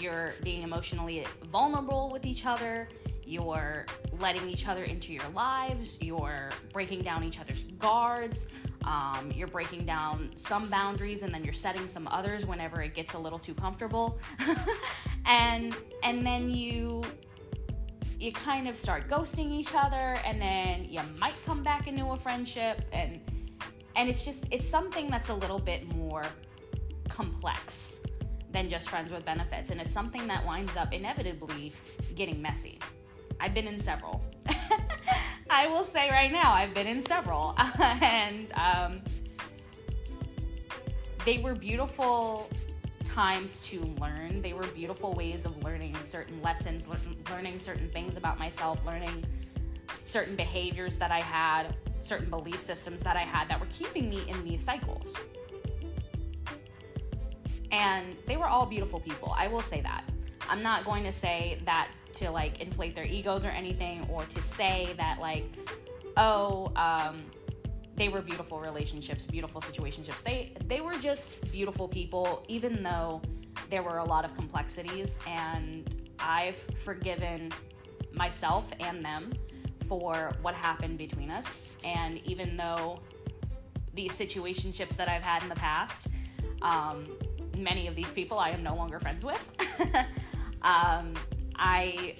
You're 0.00 0.34
being 0.42 0.62
emotionally 0.62 1.26
vulnerable 1.50 2.10
with 2.10 2.24
each 2.24 2.46
other. 2.46 2.88
You're 3.26 3.86
letting 4.20 4.48
each 4.48 4.68
other 4.68 4.84
into 4.84 5.12
your 5.12 5.28
lives. 5.34 5.98
You're 6.00 6.50
breaking 6.72 7.02
down 7.02 7.24
each 7.24 7.40
other's 7.40 7.64
guards. 7.78 8.48
Um, 8.84 9.32
you're 9.34 9.48
breaking 9.48 9.86
down 9.86 10.30
some 10.36 10.68
boundaries 10.68 11.22
and 11.22 11.32
then 11.32 11.42
you're 11.42 11.54
setting 11.54 11.88
some 11.88 12.06
others 12.08 12.44
whenever 12.46 12.82
it 12.82 12.94
gets 12.94 13.14
a 13.14 13.18
little 13.18 13.38
too 13.38 13.54
comfortable 13.54 14.18
and 15.26 15.74
and 16.02 16.24
then 16.26 16.50
you 16.50 17.02
you 18.18 18.32
kind 18.32 18.68
of 18.68 18.76
start 18.76 19.08
ghosting 19.08 19.50
each 19.50 19.74
other 19.74 20.16
and 20.24 20.40
then 20.40 20.84
you 20.84 21.00
might 21.18 21.34
come 21.44 21.62
back 21.62 21.86
into 21.86 22.04
a 22.06 22.16
friendship 22.16 22.82
and 22.92 23.20
and 23.96 24.08
it's 24.08 24.24
just 24.24 24.46
it's 24.50 24.66
something 24.66 25.10
that's 25.10 25.28
a 25.28 25.34
little 25.34 25.58
bit 25.58 25.94
more 25.94 26.24
complex 27.08 28.02
than 28.54 28.70
just 28.70 28.88
friends 28.88 29.12
with 29.12 29.24
benefits. 29.26 29.70
And 29.70 29.80
it's 29.80 29.92
something 29.92 30.26
that 30.28 30.46
winds 30.46 30.76
up 30.76 30.94
inevitably 30.94 31.72
getting 32.14 32.40
messy. 32.40 32.78
I've 33.40 33.52
been 33.52 33.66
in 33.66 33.78
several. 33.78 34.24
I 35.50 35.66
will 35.66 35.84
say 35.84 36.10
right 36.10 36.32
now 36.32 36.52
i've 36.52 36.72
been 36.72 36.86
in 36.86 37.04
several. 37.04 37.56
And 37.80 38.46
um, 38.54 39.00
they 41.24 41.38
were 41.38 41.54
beautiful 41.54 42.48
times 43.14 43.64
to 43.66 43.80
learn. 44.00 44.42
They 44.42 44.52
were 44.54 44.66
beautiful 44.68 45.12
ways 45.12 45.44
of 45.44 45.62
learning 45.62 45.96
certain 46.02 46.42
lessons, 46.42 46.88
learning 47.30 47.60
certain 47.60 47.88
things 47.90 48.16
about 48.16 48.40
myself, 48.40 48.84
learning 48.84 49.24
certain 50.02 50.34
behaviors 50.34 50.98
that 50.98 51.12
I 51.12 51.20
had, 51.20 51.76
certain 52.00 52.28
belief 52.28 52.60
systems 52.60 53.04
that 53.04 53.16
I 53.16 53.20
had 53.20 53.48
that 53.48 53.60
were 53.60 53.68
keeping 53.70 54.10
me 54.10 54.22
in 54.26 54.44
these 54.44 54.64
cycles. 54.64 55.16
And 57.70 58.16
they 58.26 58.36
were 58.36 58.46
all 58.46 58.66
beautiful 58.66 58.98
people. 58.98 59.32
I 59.38 59.46
will 59.46 59.62
say 59.62 59.80
that. 59.82 60.04
I'm 60.50 60.62
not 60.62 60.84
going 60.84 61.04
to 61.04 61.12
say 61.12 61.58
that 61.64 61.88
to 62.14 62.30
like 62.30 62.60
inflate 62.60 62.96
their 62.96 63.06
egos 63.06 63.44
or 63.44 63.48
anything 63.48 64.06
or 64.10 64.24
to 64.24 64.42
say 64.42 64.94
that 64.98 65.18
like 65.20 65.44
oh 66.16 66.72
um, 66.76 67.24
they 67.96 68.08
were 68.08 68.20
beautiful 68.20 68.60
relationships, 68.60 69.24
beautiful 69.24 69.60
situationships. 69.60 70.22
They 70.22 70.52
they 70.66 70.80
were 70.80 70.94
just 70.94 71.50
beautiful 71.52 71.88
people, 71.88 72.44
even 72.48 72.82
though 72.82 73.22
there 73.70 73.82
were 73.82 73.98
a 73.98 74.04
lot 74.04 74.24
of 74.24 74.34
complexities. 74.34 75.18
And 75.26 76.08
I've 76.18 76.56
forgiven 76.56 77.52
myself 78.12 78.72
and 78.80 79.04
them 79.04 79.32
for 79.86 80.32
what 80.42 80.54
happened 80.54 80.98
between 80.98 81.30
us. 81.30 81.74
And 81.84 82.18
even 82.26 82.56
though 82.56 82.98
these 83.92 84.12
situationships 84.12 84.96
that 84.96 85.08
I've 85.08 85.22
had 85.22 85.42
in 85.42 85.48
the 85.48 85.54
past, 85.54 86.08
um, 86.62 87.06
many 87.56 87.86
of 87.86 87.94
these 87.94 88.12
people 88.12 88.38
I 88.38 88.50
am 88.50 88.62
no 88.62 88.74
longer 88.74 88.98
friends 88.98 89.24
with. 89.24 89.50
um, 90.62 91.14
I 91.56 92.16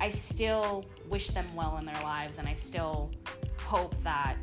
I 0.00 0.08
still 0.08 0.86
wish 1.08 1.28
them 1.28 1.46
well 1.54 1.76
in 1.76 1.84
their 1.84 2.02
lives, 2.02 2.38
and 2.38 2.48
I 2.48 2.54
still 2.54 3.10
hope 3.58 3.94
that 4.02 4.36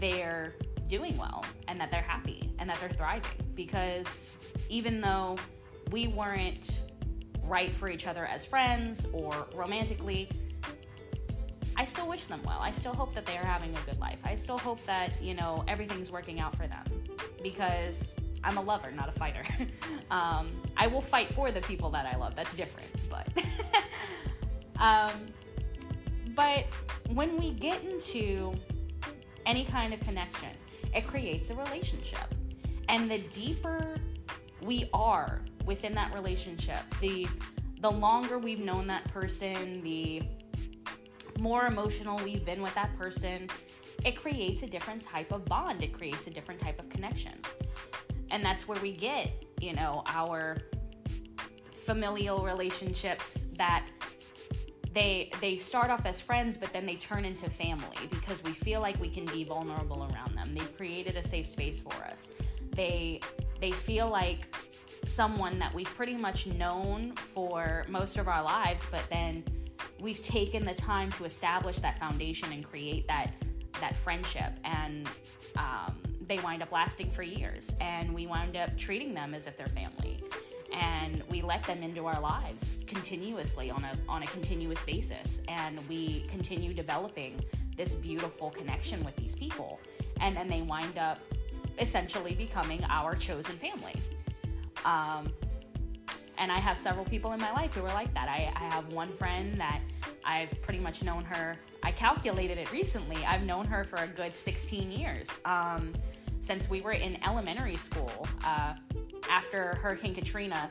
they're 0.00 0.54
doing 0.88 1.16
well 1.16 1.44
and 1.68 1.78
that 1.78 1.90
they're 1.90 2.02
happy 2.02 2.50
and 2.58 2.68
that 2.68 2.80
they're 2.80 2.88
thriving 2.88 3.30
because 3.54 4.36
even 4.68 5.00
though 5.00 5.36
we 5.90 6.08
weren't 6.08 6.80
right 7.44 7.74
for 7.74 7.88
each 7.88 8.06
other 8.06 8.26
as 8.26 8.44
friends 8.44 9.06
or 9.12 9.46
romantically, 9.54 10.28
I 11.76 11.84
still 11.84 12.08
wish 12.08 12.24
them 12.24 12.40
well. 12.44 12.58
I 12.60 12.72
still 12.72 12.92
hope 12.92 13.14
that 13.14 13.24
they 13.24 13.36
are 13.36 13.44
having 13.44 13.74
a 13.74 13.80
good 13.90 13.98
life. 14.00 14.18
I 14.24 14.34
still 14.34 14.58
hope 14.58 14.84
that, 14.86 15.12
you 15.22 15.34
know, 15.34 15.64
everything's 15.66 16.10
working 16.10 16.40
out 16.40 16.54
for 16.54 16.66
them 16.66 16.84
because 17.42 18.16
I'm 18.44 18.58
a 18.58 18.60
lover, 18.62 18.90
not 18.90 19.08
a 19.08 19.12
fighter. 19.12 19.42
um, 20.10 20.48
I 20.76 20.86
will 20.86 21.00
fight 21.00 21.32
for 21.32 21.50
the 21.50 21.60
people 21.62 21.90
that 21.90 22.06
I 22.06 22.16
love. 22.16 22.34
That's 22.34 22.54
different, 22.54 22.88
but. 23.08 23.28
um, 24.78 25.12
but 26.34 26.66
when 27.08 27.36
we 27.36 27.52
get 27.52 27.82
into 27.84 28.54
any 29.50 29.64
kind 29.64 29.92
of 29.92 29.98
connection. 29.98 30.50
It 30.94 31.08
creates 31.08 31.50
a 31.50 31.56
relationship. 31.56 32.34
And 32.88 33.10
the 33.10 33.18
deeper 33.18 33.96
we 34.62 34.88
are 34.94 35.42
within 35.64 35.92
that 35.94 36.14
relationship, 36.14 36.82
the 37.00 37.26
the 37.80 37.90
longer 37.90 38.38
we've 38.38 38.60
known 38.60 38.86
that 38.86 39.04
person, 39.12 39.82
the 39.82 40.22
more 41.38 41.66
emotional 41.66 42.20
we've 42.22 42.44
been 42.44 42.62
with 42.62 42.74
that 42.74 42.96
person, 42.96 43.48
it 44.04 44.16
creates 44.16 44.62
a 44.62 44.66
different 44.66 45.02
type 45.02 45.32
of 45.32 45.44
bond. 45.46 45.82
It 45.82 45.92
creates 45.92 46.26
a 46.26 46.30
different 46.30 46.60
type 46.60 46.78
of 46.78 46.88
connection. 46.90 47.32
And 48.30 48.44
that's 48.44 48.68
where 48.68 48.80
we 48.80 48.92
get, 48.92 49.32
you 49.60 49.72
know, 49.72 50.02
our 50.06 50.58
familial 51.74 52.44
relationships 52.44 53.52
that 53.56 53.86
they 54.92 55.30
they 55.40 55.56
start 55.56 55.90
off 55.90 56.04
as 56.04 56.20
friends 56.20 56.56
but 56.56 56.72
then 56.72 56.84
they 56.84 56.96
turn 56.96 57.24
into 57.24 57.48
family 57.48 57.96
because 58.10 58.42
we 58.42 58.52
feel 58.52 58.80
like 58.80 59.00
we 59.00 59.08
can 59.08 59.24
be 59.26 59.44
vulnerable 59.44 60.08
around 60.12 60.36
them. 60.36 60.54
They've 60.54 60.76
created 60.76 61.16
a 61.16 61.22
safe 61.22 61.46
space 61.46 61.80
for 61.80 61.94
us. 62.04 62.32
They 62.74 63.20
they 63.60 63.70
feel 63.70 64.08
like 64.08 64.54
someone 65.06 65.58
that 65.58 65.72
we've 65.72 65.92
pretty 65.94 66.16
much 66.16 66.46
known 66.46 67.12
for 67.16 67.84
most 67.88 68.18
of 68.18 68.28
our 68.28 68.42
lives 68.42 68.86
but 68.90 69.02
then 69.08 69.42
we've 69.98 70.20
taken 70.20 70.64
the 70.64 70.74
time 70.74 71.10
to 71.12 71.24
establish 71.24 71.78
that 71.78 71.98
foundation 71.98 72.52
and 72.52 72.64
create 72.64 73.06
that 73.08 73.32
that 73.80 73.96
friendship. 73.96 74.52
And 74.64 75.08
um, 75.56 76.00
they 76.30 76.38
wind 76.38 76.62
up 76.62 76.70
lasting 76.70 77.10
for 77.10 77.24
years 77.24 77.74
and 77.80 78.14
we 78.14 78.24
wind 78.24 78.56
up 78.56 78.78
treating 78.78 79.12
them 79.12 79.34
as 79.34 79.48
if 79.48 79.56
they're 79.56 79.66
family. 79.66 80.22
And 80.72 81.24
we 81.28 81.42
let 81.42 81.64
them 81.64 81.82
into 81.82 82.06
our 82.06 82.20
lives 82.20 82.84
continuously 82.86 83.68
on 83.68 83.82
a 83.84 83.92
on 84.08 84.22
a 84.22 84.26
continuous 84.28 84.82
basis 84.84 85.42
and 85.48 85.76
we 85.88 86.20
continue 86.28 86.72
developing 86.72 87.44
this 87.76 87.96
beautiful 87.96 88.50
connection 88.50 89.04
with 89.04 89.16
these 89.16 89.34
people. 89.34 89.80
And 90.20 90.36
then 90.36 90.48
they 90.48 90.62
wind 90.62 90.98
up 90.98 91.18
essentially 91.80 92.34
becoming 92.34 92.84
our 92.88 93.16
chosen 93.16 93.56
family. 93.56 93.96
Um, 94.84 95.32
and 96.38 96.50
i 96.50 96.58
have 96.58 96.78
several 96.78 97.04
people 97.04 97.32
in 97.32 97.40
my 97.40 97.52
life 97.52 97.74
who 97.74 97.84
are 97.84 97.92
like 97.92 98.14
that. 98.14 98.28
I, 98.28 98.50
I 98.56 98.74
have 98.74 98.92
one 98.92 99.12
friend 99.12 99.58
that 99.58 99.80
i've 100.24 100.60
pretty 100.62 100.78
much 100.78 101.02
known 101.02 101.22
her 101.24 101.56
i 101.82 101.90
calculated 101.90 102.56
it 102.56 102.72
recently 102.72 103.18
i've 103.26 103.42
known 103.42 103.66
her 103.66 103.84
for 103.84 103.96
a 103.96 104.06
good 104.06 104.34
16 104.34 104.90
years. 104.90 105.40
Um, 105.44 105.92
since 106.40 106.68
we 106.68 106.80
were 106.80 106.92
in 106.92 107.22
elementary 107.24 107.76
school 107.76 108.26
uh, 108.44 108.74
after 109.30 109.76
Hurricane 109.76 110.14
Katrina 110.14 110.70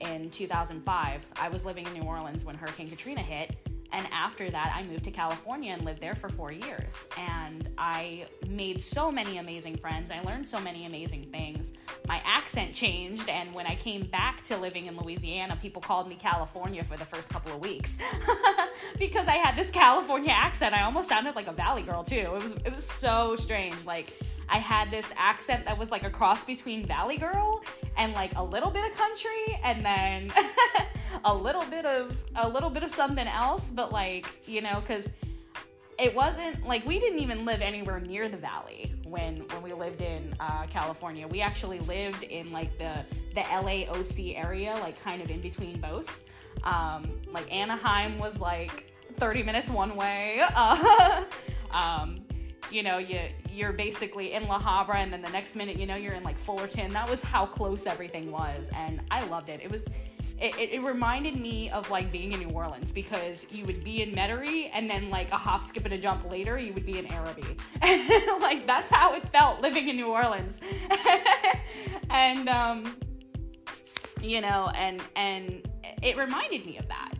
in 0.00 0.30
2005. 0.30 1.30
I 1.36 1.48
was 1.48 1.64
living 1.64 1.86
in 1.86 1.92
New 1.94 2.02
Orleans 2.02 2.44
when 2.44 2.56
Hurricane 2.56 2.88
Katrina 2.88 3.22
hit. 3.22 3.56
And 3.90 4.06
after 4.12 4.50
that, 4.50 4.72
I 4.76 4.82
moved 4.82 5.04
to 5.04 5.10
California 5.10 5.72
and 5.72 5.82
lived 5.82 6.02
there 6.02 6.14
for 6.14 6.28
four 6.28 6.52
years. 6.52 7.08
And 7.16 7.70
I 7.78 8.26
made 8.46 8.80
so 8.80 9.10
many 9.10 9.38
amazing 9.38 9.78
friends. 9.78 10.10
I 10.10 10.20
learned 10.20 10.46
so 10.46 10.60
many 10.60 10.84
amazing 10.84 11.30
things. 11.32 11.72
My 12.06 12.20
accent 12.26 12.74
changed. 12.74 13.30
And 13.30 13.52
when 13.54 13.66
I 13.66 13.76
came 13.76 14.02
back 14.04 14.44
to 14.44 14.58
living 14.58 14.86
in 14.86 14.96
Louisiana, 14.98 15.56
people 15.62 15.80
called 15.80 16.06
me 16.06 16.16
California 16.16 16.84
for 16.84 16.98
the 16.98 17.04
first 17.04 17.30
couple 17.30 17.52
of 17.52 17.60
weeks 17.60 17.96
because 18.98 19.26
I 19.26 19.36
had 19.36 19.56
this 19.56 19.70
California 19.70 20.32
accent. 20.32 20.74
I 20.74 20.82
almost 20.82 21.08
sounded 21.08 21.34
like 21.34 21.46
a 21.46 21.52
Valley 21.52 21.82
girl, 21.82 22.04
too. 22.04 22.16
It 22.16 22.30
was, 22.30 22.52
it 22.52 22.74
was 22.74 22.84
so 22.84 23.36
strange. 23.36 23.76
Like, 23.86 24.12
I 24.48 24.58
had 24.58 24.90
this 24.90 25.12
accent 25.16 25.64
that 25.66 25.76
was 25.76 25.90
like 25.90 26.04
a 26.04 26.10
cross 26.10 26.44
between 26.44 26.86
Valley 26.86 27.16
Girl 27.16 27.62
and 27.96 28.12
like 28.12 28.34
a 28.36 28.42
little 28.42 28.70
bit 28.70 28.90
of 28.90 28.96
country, 28.96 29.58
and 29.62 29.84
then 29.84 30.30
a 31.24 31.34
little 31.34 31.64
bit 31.64 31.84
of 31.84 32.24
a 32.36 32.48
little 32.48 32.70
bit 32.70 32.82
of 32.82 32.90
something 32.90 33.26
else, 33.26 33.70
but 33.70 33.92
like 33.92 34.26
you 34.48 34.60
know, 34.60 34.80
because 34.80 35.12
it 35.98 36.14
wasn't 36.14 36.66
like 36.66 36.86
we 36.86 36.98
didn't 36.98 37.18
even 37.18 37.44
live 37.44 37.60
anywhere 37.60 38.00
near 38.00 38.28
the 38.28 38.36
valley 38.36 38.94
when 39.04 39.36
when 39.48 39.62
we 39.62 39.72
lived 39.72 40.00
in 40.00 40.34
uh, 40.40 40.66
California. 40.66 41.26
We 41.26 41.40
actually 41.40 41.80
lived 41.80 42.22
in 42.22 42.52
like 42.52 42.78
the 42.78 43.04
the 43.34 43.40
LAOC 43.40 44.38
area, 44.38 44.74
like 44.80 45.00
kind 45.02 45.20
of 45.22 45.30
in 45.30 45.40
between 45.40 45.78
both. 45.80 46.22
Um, 46.64 47.10
like 47.30 47.52
Anaheim 47.52 48.18
was 48.18 48.40
like 48.40 48.92
30 49.14 49.42
minutes 49.42 49.70
one 49.70 49.96
way. 49.96 50.40
Uh, 50.54 51.24
um, 51.72 52.20
you 52.70 52.82
know, 52.82 52.98
you 52.98 53.20
you're 53.52 53.72
basically 53.72 54.32
in 54.32 54.46
La 54.46 54.60
Habra, 54.60 54.96
and 54.96 55.12
then 55.12 55.22
the 55.22 55.30
next 55.30 55.56
minute, 55.56 55.78
you 55.78 55.86
know, 55.86 55.96
you're 55.96 56.14
in 56.14 56.22
like 56.22 56.38
Fullerton. 56.38 56.92
That 56.92 57.08
was 57.08 57.22
how 57.22 57.46
close 57.46 57.86
everything 57.86 58.30
was, 58.30 58.70
and 58.74 59.00
I 59.10 59.24
loved 59.26 59.48
it. 59.48 59.60
It 59.62 59.70
was. 59.70 59.88
It, 60.40 60.54
it, 60.56 60.82
reminded 60.84 61.40
me 61.40 61.68
of 61.70 61.90
like 61.90 62.12
being 62.12 62.32
in 62.32 62.38
New 62.38 62.50
Orleans 62.50 62.92
because 62.92 63.44
you 63.50 63.64
would 63.64 63.82
be 63.82 64.02
in 64.02 64.12
Metairie 64.12 64.70
and 64.72 64.88
then 64.88 65.10
like 65.10 65.32
a 65.32 65.36
hop, 65.36 65.64
skip, 65.64 65.84
and 65.84 65.92
a 65.92 65.98
jump 65.98 66.30
later 66.30 66.56
you 66.56 66.72
would 66.74 66.86
be 66.86 66.96
in 66.96 67.12
Arabi. 67.12 67.56
like 68.40 68.64
that's 68.64 68.88
how 68.88 69.14
it 69.14 69.28
felt 69.30 69.60
living 69.62 69.88
in 69.88 69.96
New 69.96 70.06
Orleans. 70.06 70.60
and 72.10 72.48
um, 72.48 72.94
you 74.20 74.40
know, 74.40 74.70
and 74.76 75.02
and 75.16 75.68
it 76.02 76.16
reminded 76.16 76.64
me 76.64 76.78
of 76.78 76.86
that. 76.86 77.14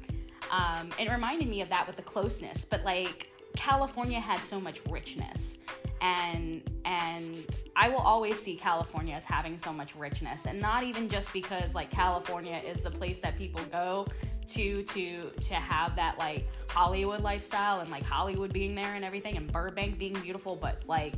Um, 0.52 0.90
it 0.99 1.11
reminded 1.11 1.49
me 1.49 1.61
of 1.61 1.69
that 1.71 1.88
with 1.88 1.97
the 1.97 2.02
closeness, 2.02 2.64
but 2.64 2.85
like 2.85 3.33
California 3.59 4.21
had 4.21 4.45
so 4.45 4.61
much 4.61 4.81
richness 4.88 5.59
and 6.00 6.62
and 6.85 7.45
I 7.75 7.88
will 7.88 7.99
always 7.99 8.41
see 8.41 8.55
California 8.55 9.15
as 9.17 9.25
having 9.25 9.59
so 9.59 9.73
much 9.73 9.97
richness 9.97 10.47
and 10.47 10.61
not 10.61 10.85
even 10.85 11.09
just 11.09 11.33
because 11.33 11.75
like 11.75 11.91
California 11.91 12.62
is 12.65 12.85
the 12.85 12.91
place 12.91 13.21
that 13.21 13.37
people 13.37 13.61
go 13.73 14.07
to 14.47 14.85
to 14.85 15.31
to 15.41 15.55
have 15.55 15.97
that 15.97 16.21
like 16.21 16.47
Hollywood 16.69 17.21
lifestyle 17.21 17.81
and 17.81 17.91
like 17.91 18.05
Hollywood 18.05 18.53
being 18.53 18.77
there 18.77 18.95
and 18.95 19.05
everything 19.05 19.37
and 19.37 19.50
Burbank 19.50 19.99
being 19.99 20.15
beautiful 20.21 20.55
but 20.55 20.85
like 20.87 21.15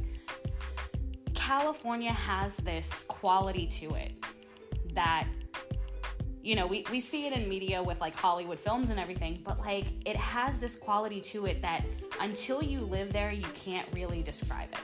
California 1.35 2.13
has 2.13 2.57
this 2.57 3.05
quality 3.05 3.67
to 3.67 3.95
it 3.97 4.15
that 4.95 5.29
you 6.43 6.55
know, 6.55 6.67
we, 6.67 6.85
we 6.91 7.01
see 7.01 7.27
it 7.27 7.33
in 7.33 7.49
media 7.49 7.83
with 7.83 8.01
like 8.01 8.15
Hollywood 8.15 8.59
films 8.59 8.91
and 8.91 8.99
everything, 8.99 9.41
but 9.45 9.59
like 9.61 9.87
it 10.07 10.17
has 10.17 10.59
this 10.59 10.75
quality 10.75 11.21
to 11.21 11.47
it 11.47 11.61
that 11.63 11.85
until 12.21 12.63
you 12.63 12.81
live 12.81 13.13
there, 13.13 13.31
you 13.31 13.47
can't 13.55 13.87
really 13.93 14.23
describe 14.23 14.69
it. 14.73 14.79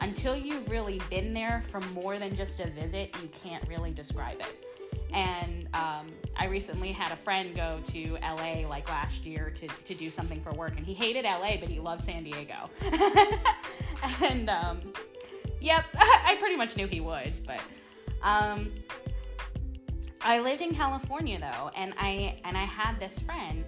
Until 0.00 0.36
you've 0.36 0.68
really 0.68 1.00
been 1.08 1.32
there 1.32 1.62
for 1.68 1.80
more 1.80 2.18
than 2.18 2.34
just 2.34 2.60
a 2.60 2.68
visit, 2.68 3.16
you 3.22 3.28
can't 3.28 3.66
really 3.68 3.92
describe 3.92 4.40
it. 4.40 4.66
And 5.12 5.68
um, 5.72 6.06
I 6.36 6.46
recently 6.46 6.90
had 6.90 7.12
a 7.12 7.16
friend 7.16 7.54
go 7.54 7.80
to 7.84 8.18
LA 8.20 8.68
like 8.68 8.88
last 8.88 9.24
year 9.24 9.50
to, 9.50 9.68
to 9.68 9.94
do 9.94 10.10
something 10.10 10.40
for 10.40 10.52
work, 10.52 10.76
and 10.76 10.84
he 10.84 10.92
hated 10.92 11.24
LA, 11.24 11.56
but 11.58 11.68
he 11.68 11.78
loved 11.78 12.02
San 12.02 12.24
Diego. 12.24 12.68
and 14.22 14.50
um, 14.50 14.80
yep, 15.60 15.84
I 15.96 16.36
pretty 16.40 16.56
much 16.56 16.76
knew 16.76 16.86
he 16.86 17.00
would, 17.00 17.32
but. 17.46 17.60
Um, 18.22 18.72
I 20.24 20.40
lived 20.40 20.62
in 20.62 20.74
California 20.74 21.38
though, 21.38 21.70
and 21.76 21.92
I 21.98 22.40
and 22.44 22.56
I 22.56 22.64
had 22.64 22.98
this 22.98 23.18
friend. 23.18 23.64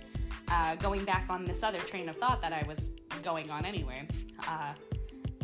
Uh, 0.49 0.77
going 0.77 1.05
back 1.05 1.27
on 1.29 1.45
this 1.45 1.65
other 1.65 1.79
train 1.79 2.09
of 2.09 2.17
thought 2.17 2.41
that 2.41 2.53
I 2.53 2.65
was 2.69 2.93
going 3.25 3.51
on 3.51 3.65
anyway. 3.65 4.07
Uh, 4.47 4.75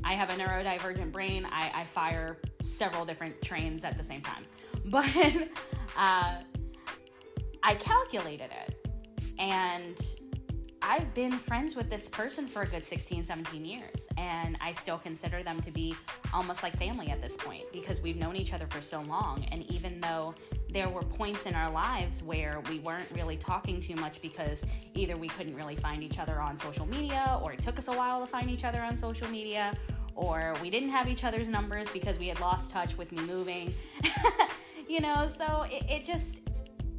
I 0.04 0.14
have 0.14 0.31
a 0.31 0.35
neurodivergent 0.35 1.11
brain. 1.11 1.45
I, 1.45 1.73
I, 1.75 1.83
fire 1.83 2.38
several 2.62 3.04
different 3.04 3.42
trains 3.42 3.85
at 3.85 3.97
the 3.97 4.04
same 4.04 4.21
time, 4.21 4.45
but 4.85 5.11
uh, 5.96 6.37
I 7.64 7.75
calculated 7.75 8.51
it, 8.66 8.88
and 9.40 9.98
I've 10.85 11.14
been 11.14 11.33
friends 11.33 11.77
with 11.77 11.88
this 11.88 12.09
person 12.09 12.49
for 12.49 12.62
a 12.62 12.66
good 12.66 12.83
16, 12.83 13.25
17 13.25 13.64
years, 13.64 14.09
and 14.16 14.59
I 14.61 14.73
still 14.73 14.99
consider 14.99 15.45
them 15.45 15.61
to 15.61 15.71
be 15.71 15.95
almost 16.35 16.64
like 16.64 16.77
family 16.77 17.09
at 17.09 17.23
this 17.23 17.37
point 17.37 17.62
because 17.73 18.03
we've 18.03 18.16
known 18.16 18.35
each 18.35 18.53
other 18.53 18.66
for 18.68 18.83
so 18.83 19.01
long. 19.03 19.47
And 19.53 19.62
even 19.71 20.01
though 20.01 20.35
there 20.73 20.88
were 20.88 21.03
points 21.03 21.47
in 21.47 21.55
our 21.55 21.71
lives 21.71 22.25
where 22.25 22.61
we 22.68 22.81
weren't 22.81 23.09
really 23.12 23.37
talking 23.37 23.81
too 23.81 23.95
much 23.95 24.21
because 24.21 24.66
either 24.95 25.16
we 25.16 25.29
couldn't 25.29 25.55
really 25.55 25.77
find 25.77 26.03
each 26.03 26.18
other 26.18 26.40
on 26.40 26.59
social 26.59 26.87
media, 26.87 27.38
or 27.40 27.53
it 27.53 27.61
took 27.61 27.79
us 27.79 27.87
a 27.87 27.92
while 27.92 28.21
to 28.21 28.27
find 28.27 28.51
each 28.51 28.64
other 28.64 28.81
on 28.81 28.97
social 28.97 29.29
media, 29.29 29.77
or 30.16 30.53
we 30.61 30.68
didn't 30.68 30.90
have 30.90 31.07
each 31.07 31.23
other's 31.23 31.47
numbers 31.47 31.88
because 31.90 32.18
we 32.18 32.27
had 32.27 32.40
lost 32.40 32.73
touch 32.73 32.99
with 32.99 33.12
me 33.12 33.23
moving. 33.23 33.73
you 34.88 35.01
know, 35.01 35.29
so 35.29 35.64
it, 35.71 35.85
it 35.88 36.05
just 36.05 36.40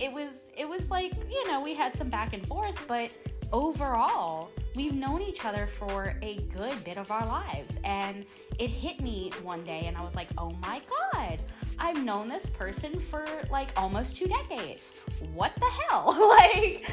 it 0.03 0.11
was 0.11 0.51
it 0.57 0.67
was 0.67 0.91
like, 0.91 1.13
you 1.31 1.47
know, 1.49 1.61
we 1.61 1.73
had 1.73 1.95
some 1.95 2.09
back 2.09 2.33
and 2.33 2.45
forth, 2.45 2.83
but 2.87 3.09
overall, 3.53 4.51
we've 4.75 4.93
known 4.93 5.21
each 5.21 5.45
other 5.45 5.65
for 5.65 6.17
a 6.21 6.39
good 6.53 6.83
bit 6.83 6.97
of 6.97 7.09
our 7.09 7.25
lives. 7.25 7.79
And 7.85 8.25
it 8.59 8.69
hit 8.69 8.99
me 8.99 9.31
one 9.43 9.63
day, 9.63 9.83
and 9.85 9.95
I 9.95 10.03
was 10.03 10.13
like, 10.13 10.27
oh 10.37 10.51
my 10.61 10.81
God, 11.13 11.39
I've 11.79 12.03
known 12.03 12.27
this 12.27 12.49
person 12.49 12.99
for 12.99 13.25
like 13.49 13.69
almost 13.77 14.17
two 14.17 14.27
decades. 14.27 14.99
What 15.33 15.55
the 15.55 15.71
hell? 15.87 16.35
like, 16.37 16.85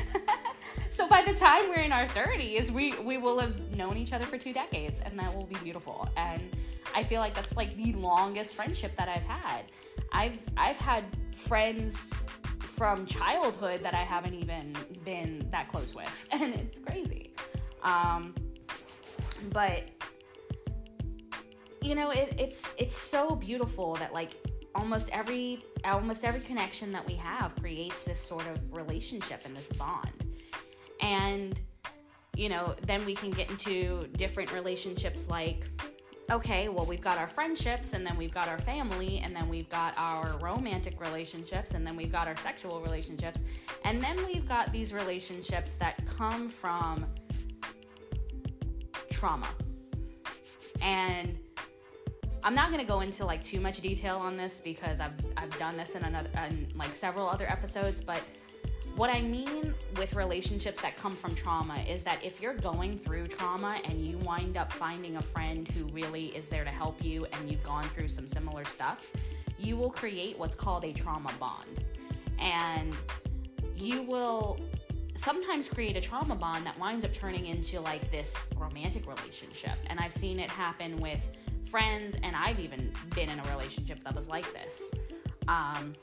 so 0.91 1.09
by 1.09 1.23
the 1.23 1.35
time 1.35 1.69
we're 1.69 1.83
in 1.83 1.93
our 1.93 2.07
30s, 2.07 2.71
we, 2.71 2.97
we 2.99 3.17
will 3.17 3.41
have 3.41 3.77
known 3.77 3.97
each 3.97 4.13
other 4.13 4.25
for 4.25 4.39
two 4.39 4.53
decades, 4.53 5.01
and 5.01 5.19
that 5.19 5.35
will 5.35 5.47
be 5.47 5.57
beautiful. 5.57 6.09
And 6.17 6.57
I 6.95 7.03
feel 7.03 7.21
like 7.21 7.35
that's 7.35 7.57
like 7.57 7.77
the 7.77 7.93
longest 7.95 8.55
friendship 8.55 8.95
that 8.97 9.09
I've 9.09 9.25
had. 9.25 9.65
I've 10.13 10.39
I've 10.57 10.77
had 10.77 11.05
friends 11.33 12.11
from 12.81 13.05
childhood 13.05 13.83
that 13.83 13.93
I 13.93 14.05
haven't 14.05 14.33
even 14.33 14.75
been 15.05 15.47
that 15.51 15.69
close 15.69 15.95
with, 15.95 16.29
and 16.33 16.55
it's 16.55 16.79
crazy. 16.79 17.35
Um, 17.83 18.35
but 19.53 19.83
you 21.83 21.95
know, 21.95 22.11
it, 22.11 22.33
it's 22.39 22.75
it's 22.79 22.97
so 22.97 23.37
beautiful 23.37 23.97
that 23.97 24.15
like 24.15 24.31
almost 24.75 25.11
every 25.11 25.63
almost 25.85 26.25
every 26.25 26.41
connection 26.41 26.91
that 26.93 27.07
we 27.07 27.17
have 27.17 27.55
creates 27.57 28.05
this 28.05 28.19
sort 28.19 28.47
of 28.47 28.75
relationship 28.75 29.43
and 29.45 29.55
this 29.55 29.69
bond, 29.69 30.25
and 31.03 31.61
you 32.35 32.49
know, 32.49 32.75
then 32.87 33.05
we 33.05 33.15
can 33.15 33.31
get 33.31 33.51
into 33.51 34.09
different 34.17 34.55
relationships 34.55 35.29
like 35.29 35.67
okay, 36.31 36.69
well, 36.69 36.87
we've 36.87 37.01
got 37.01 37.19
our 37.19 37.29
friendships, 37.29 37.93
and 37.93 38.07
then 38.07 38.17
we've 38.17 38.33
got 38.33 38.49
our 38.49 38.59
family, 38.59 39.21
and 39.25 39.35
then 39.35 39.49
we've 39.49 39.69
got 39.69 39.95
our 39.97 40.39
romantic 40.39 41.01
relationships, 41.01 41.75
and 41.75 41.87
then 41.87 41.97
we've 41.97 42.13
got 42.13 42.29
our 42.29 42.37
sexual 42.37 42.81
relationships, 42.81 43.43
and 43.85 44.03
then 44.03 44.17
we've 44.27 44.47
got 44.47 44.73
these 44.73 44.93
relationships 44.93 45.77
that 45.77 46.05
come 46.07 46.49
from 46.49 47.07
trauma. 49.11 49.49
And 50.83 51.39
I'm 52.43 52.55
not 52.55 52.69
going 52.69 52.81
to 52.81 52.87
go 52.87 53.01
into 53.01 53.25
like 53.25 53.43
too 53.43 53.61
much 53.61 53.81
detail 53.81 54.17
on 54.17 54.37
this 54.37 54.61
because 54.61 55.01
I've 55.01 55.13
I've 55.37 55.57
done 55.59 55.77
this 55.77 55.95
in 55.95 56.05
another 56.05 56.31
in 56.49 56.69
like 56.75 56.95
several 56.95 57.29
other 57.29 57.47
episodes, 57.51 58.01
but 58.01 58.23
what 58.97 59.11
I 59.11 59.21
mean 59.21 59.75
with 59.97 60.15
relationships 60.15 60.81
that 60.83 60.97
come 60.97 61.15
from 61.15 61.35
trauma 61.35 61.79
is 61.89 62.03
that 62.05 62.23
if 62.25 62.41
you're 62.41 62.55
going 62.55 62.99
through 62.99 63.29
trauma 63.29 63.81
and 63.85 64.05
you 64.05 64.19
wind 64.19 64.57
up 64.57 64.73
finding 64.73 65.17
a 65.17 65.23
friend 65.23 65.67
who 65.69 65.85
really 65.87 66.27
is 66.27 66.49
there 66.51 66.65
to 66.65 66.71
help 66.71 67.03
you 67.05 67.27
and 67.33 67.51
you've 67.51 67.63
gone 67.63 67.85
through 67.85 68.09
some 68.09 68.29
similar 68.29 68.65
stuff, 68.65 69.11
you 69.59 69.77
will 69.77 69.91
create 69.91 70.39
what's 70.39 70.55
called 70.55 70.85
a 70.85 70.93
trauma 70.93 71.31
bond. 71.39 71.85
And 72.39 72.95
you 73.77 74.03
will 74.03 74.59
sometimes 75.17 75.69
create 75.69 75.97
a 75.97 76.01
trauma 76.01 76.35
bond 76.35 76.65
that 76.67 76.79
winds 76.79 77.05
up 77.05 77.13
turning 77.13 77.47
into 77.47 77.81
like 77.81 78.11
this 78.11 78.53
romantic 78.57 79.07
relationship. 79.07 79.77
And 79.89 80.01
I've 80.01 80.13
seen 80.13 80.39
it 80.39 80.51
happen 80.51 80.99
with 80.99 81.31
friends, 81.71 82.17
and 82.23 82.35
I've 82.35 82.59
even 82.59 82.93
been 83.15 83.29
in 83.29 83.39
a 83.39 83.43
relationship 83.51 84.03
that 84.05 84.15
was 84.15 84.29
like 84.29 84.51
this. 84.53 84.93
Um, 85.47 85.95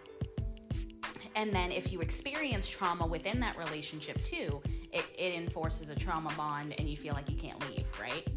and 1.36 1.54
then 1.54 1.72
if 1.72 1.92
you 1.92 2.02
experience 2.02 2.70
trauma 2.70 3.06
within 3.06 3.40
that 3.40 3.58
relationship 3.58 4.24
too, 4.24 4.62
it, 4.92 5.06
it 5.18 5.34
enforces 5.34 5.90
a 5.90 5.96
trauma 5.96 6.32
bond 6.36 6.74
and 6.78 6.90
you 6.90 6.98
feel 6.98 7.14
like 7.14 7.30
you 7.30 7.38
can't 7.38 7.60
leave, 7.70 7.88
right? 8.00 8.28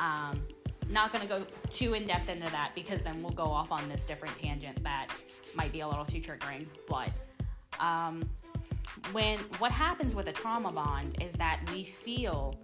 Um, 0.00 0.42
not 0.90 1.12
going 1.12 1.22
to 1.22 1.28
go 1.28 1.44
too 1.70 1.94
in 1.94 2.06
depth 2.06 2.28
into 2.28 2.50
that 2.50 2.72
because 2.74 3.02
then 3.02 3.22
we'll 3.22 3.32
go 3.32 3.44
off 3.44 3.72
on 3.72 3.88
this 3.88 4.06
different 4.06 4.38
tangent 4.40 4.82
that 4.82 5.08
might 5.54 5.72
be 5.72 5.80
a 5.80 5.88
little 5.88 6.04
too 6.04 6.20
triggering. 6.20 6.66
But 6.88 7.10
um, 7.78 8.28
when 9.12 9.38
what 9.58 9.70
happens 9.70 10.14
with 10.14 10.28
a 10.28 10.32
trauma 10.32 10.72
bond 10.72 11.22
is 11.22 11.34
that 11.34 11.60
we 11.72 11.84
feel 11.84 12.58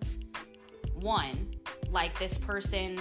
one 0.95 1.55
like 1.91 2.19
this 2.19 2.39
person 2.39 2.99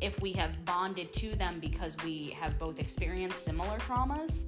if 0.00 0.20
we 0.20 0.32
have 0.32 0.64
bonded 0.64 1.12
to 1.12 1.34
them 1.36 1.58
because 1.60 1.96
we 2.04 2.30
have 2.38 2.58
both 2.58 2.78
experienced 2.78 3.44
similar 3.44 3.78
traumas 3.78 4.46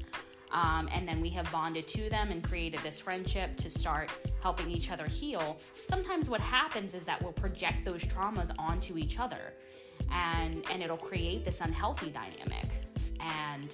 um, 0.54 0.88
and 0.92 1.06
then 1.06 1.20
we 1.20 1.28
have 1.30 1.50
bonded 1.50 1.86
to 1.88 2.08
them 2.08 2.30
and 2.30 2.42
created 2.42 2.80
this 2.80 3.00
friendship 3.00 3.56
to 3.56 3.68
start 3.68 4.08
helping 4.40 4.70
each 4.70 4.90
other 4.90 5.06
heal. 5.06 5.58
Sometimes 5.84 6.30
what 6.30 6.40
happens 6.40 6.94
is 6.94 7.04
that 7.04 7.20
we'll 7.20 7.32
project 7.32 7.84
those 7.84 8.02
traumas 8.04 8.52
onto 8.56 8.96
each 8.96 9.18
other 9.18 9.52
and 10.12 10.64
and 10.70 10.82
it'll 10.82 10.96
create 10.96 11.44
this 11.44 11.60
unhealthy 11.60 12.10
dynamic. 12.10 12.66
And 13.20 13.68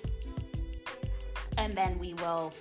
and 1.59 1.77
then 1.77 1.99
we 1.99 2.15
will 2.15 2.53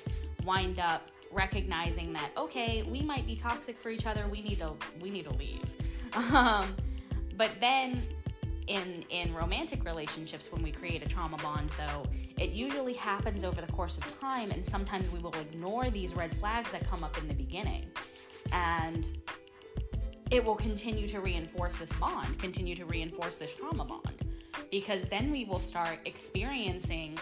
wind 0.46 0.80
up 0.80 1.08
recognizing 1.32 2.12
that 2.14 2.32
okay, 2.38 2.84
we 2.84 3.02
might 3.02 3.26
be 3.26 3.38
toxic 3.38 3.80
for 3.80 3.90
each 3.90 4.06
other. 4.06 4.28
We 4.30 4.42
need 4.42 4.60
to 4.60 4.74
we 5.00 5.10
need 5.10 5.26
to 5.26 5.34
leave. 5.34 5.64
Um, 6.34 6.76
but 7.38 7.52
then 7.62 8.02
in 8.70 9.04
in 9.10 9.34
romantic 9.34 9.84
relationships 9.84 10.52
when 10.52 10.64
we 10.64 10.72
create 10.72 11.04
a 11.04 11.08
trauma 11.08 11.36
bond 11.38 11.70
though 11.78 12.04
it 12.40 12.52
usually 12.52 12.94
happens 12.94 13.44
over 13.44 13.60
the 13.60 13.72
course 13.74 13.98
of 13.98 14.20
time 14.22 14.52
and 14.52 14.66
sometimes 14.66 15.12
we 15.12 15.20
will 15.20 15.36
ignore 15.36 15.90
these 15.90 16.16
red 16.16 16.34
flags 16.34 16.72
that 16.72 16.90
come 16.90 17.04
up 17.04 17.18
in 17.18 17.28
the 17.28 17.34
beginning. 17.34 17.86
And 18.54 19.06
it 20.32 20.44
will 20.44 20.56
continue 20.56 21.08
to 21.10 21.20
reinforce 21.20 21.76
this 21.76 21.92
bond 21.94 22.40
continue 22.40 22.76
to 22.76 22.86
reinforce 22.86 23.40
this 23.40 23.56
trauma 23.56 23.84
bond 23.84 24.30
because 24.72 25.06
then 25.06 25.32
we 25.32 25.44
will 25.44 25.60
start 25.60 26.00
experiencing 26.06 27.18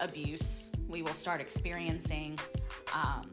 abuse. 0.00 0.70
We 0.88 1.02
will 1.02 1.14
start 1.14 1.40
experiencing 1.40 2.38
um, 2.92 3.30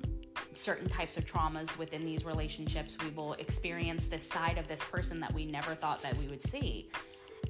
certain 0.61 0.87
types 0.87 1.17
of 1.17 1.25
traumas 1.25 1.77
within 1.77 2.05
these 2.05 2.25
relationships. 2.25 2.97
We 3.03 3.09
will 3.11 3.33
experience 3.33 4.07
this 4.07 4.27
side 4.27 4.57
of 4.57 4.67
this 4.67 4.83
person 4.83 5.19
that 5.19 5.33
we 5.33 5.45
never 5.45 5.73
thought 5.75 6.01
that 6.01 6.15
we 6.17 6.27
would 6.27 6.43
see. 6.43 6.89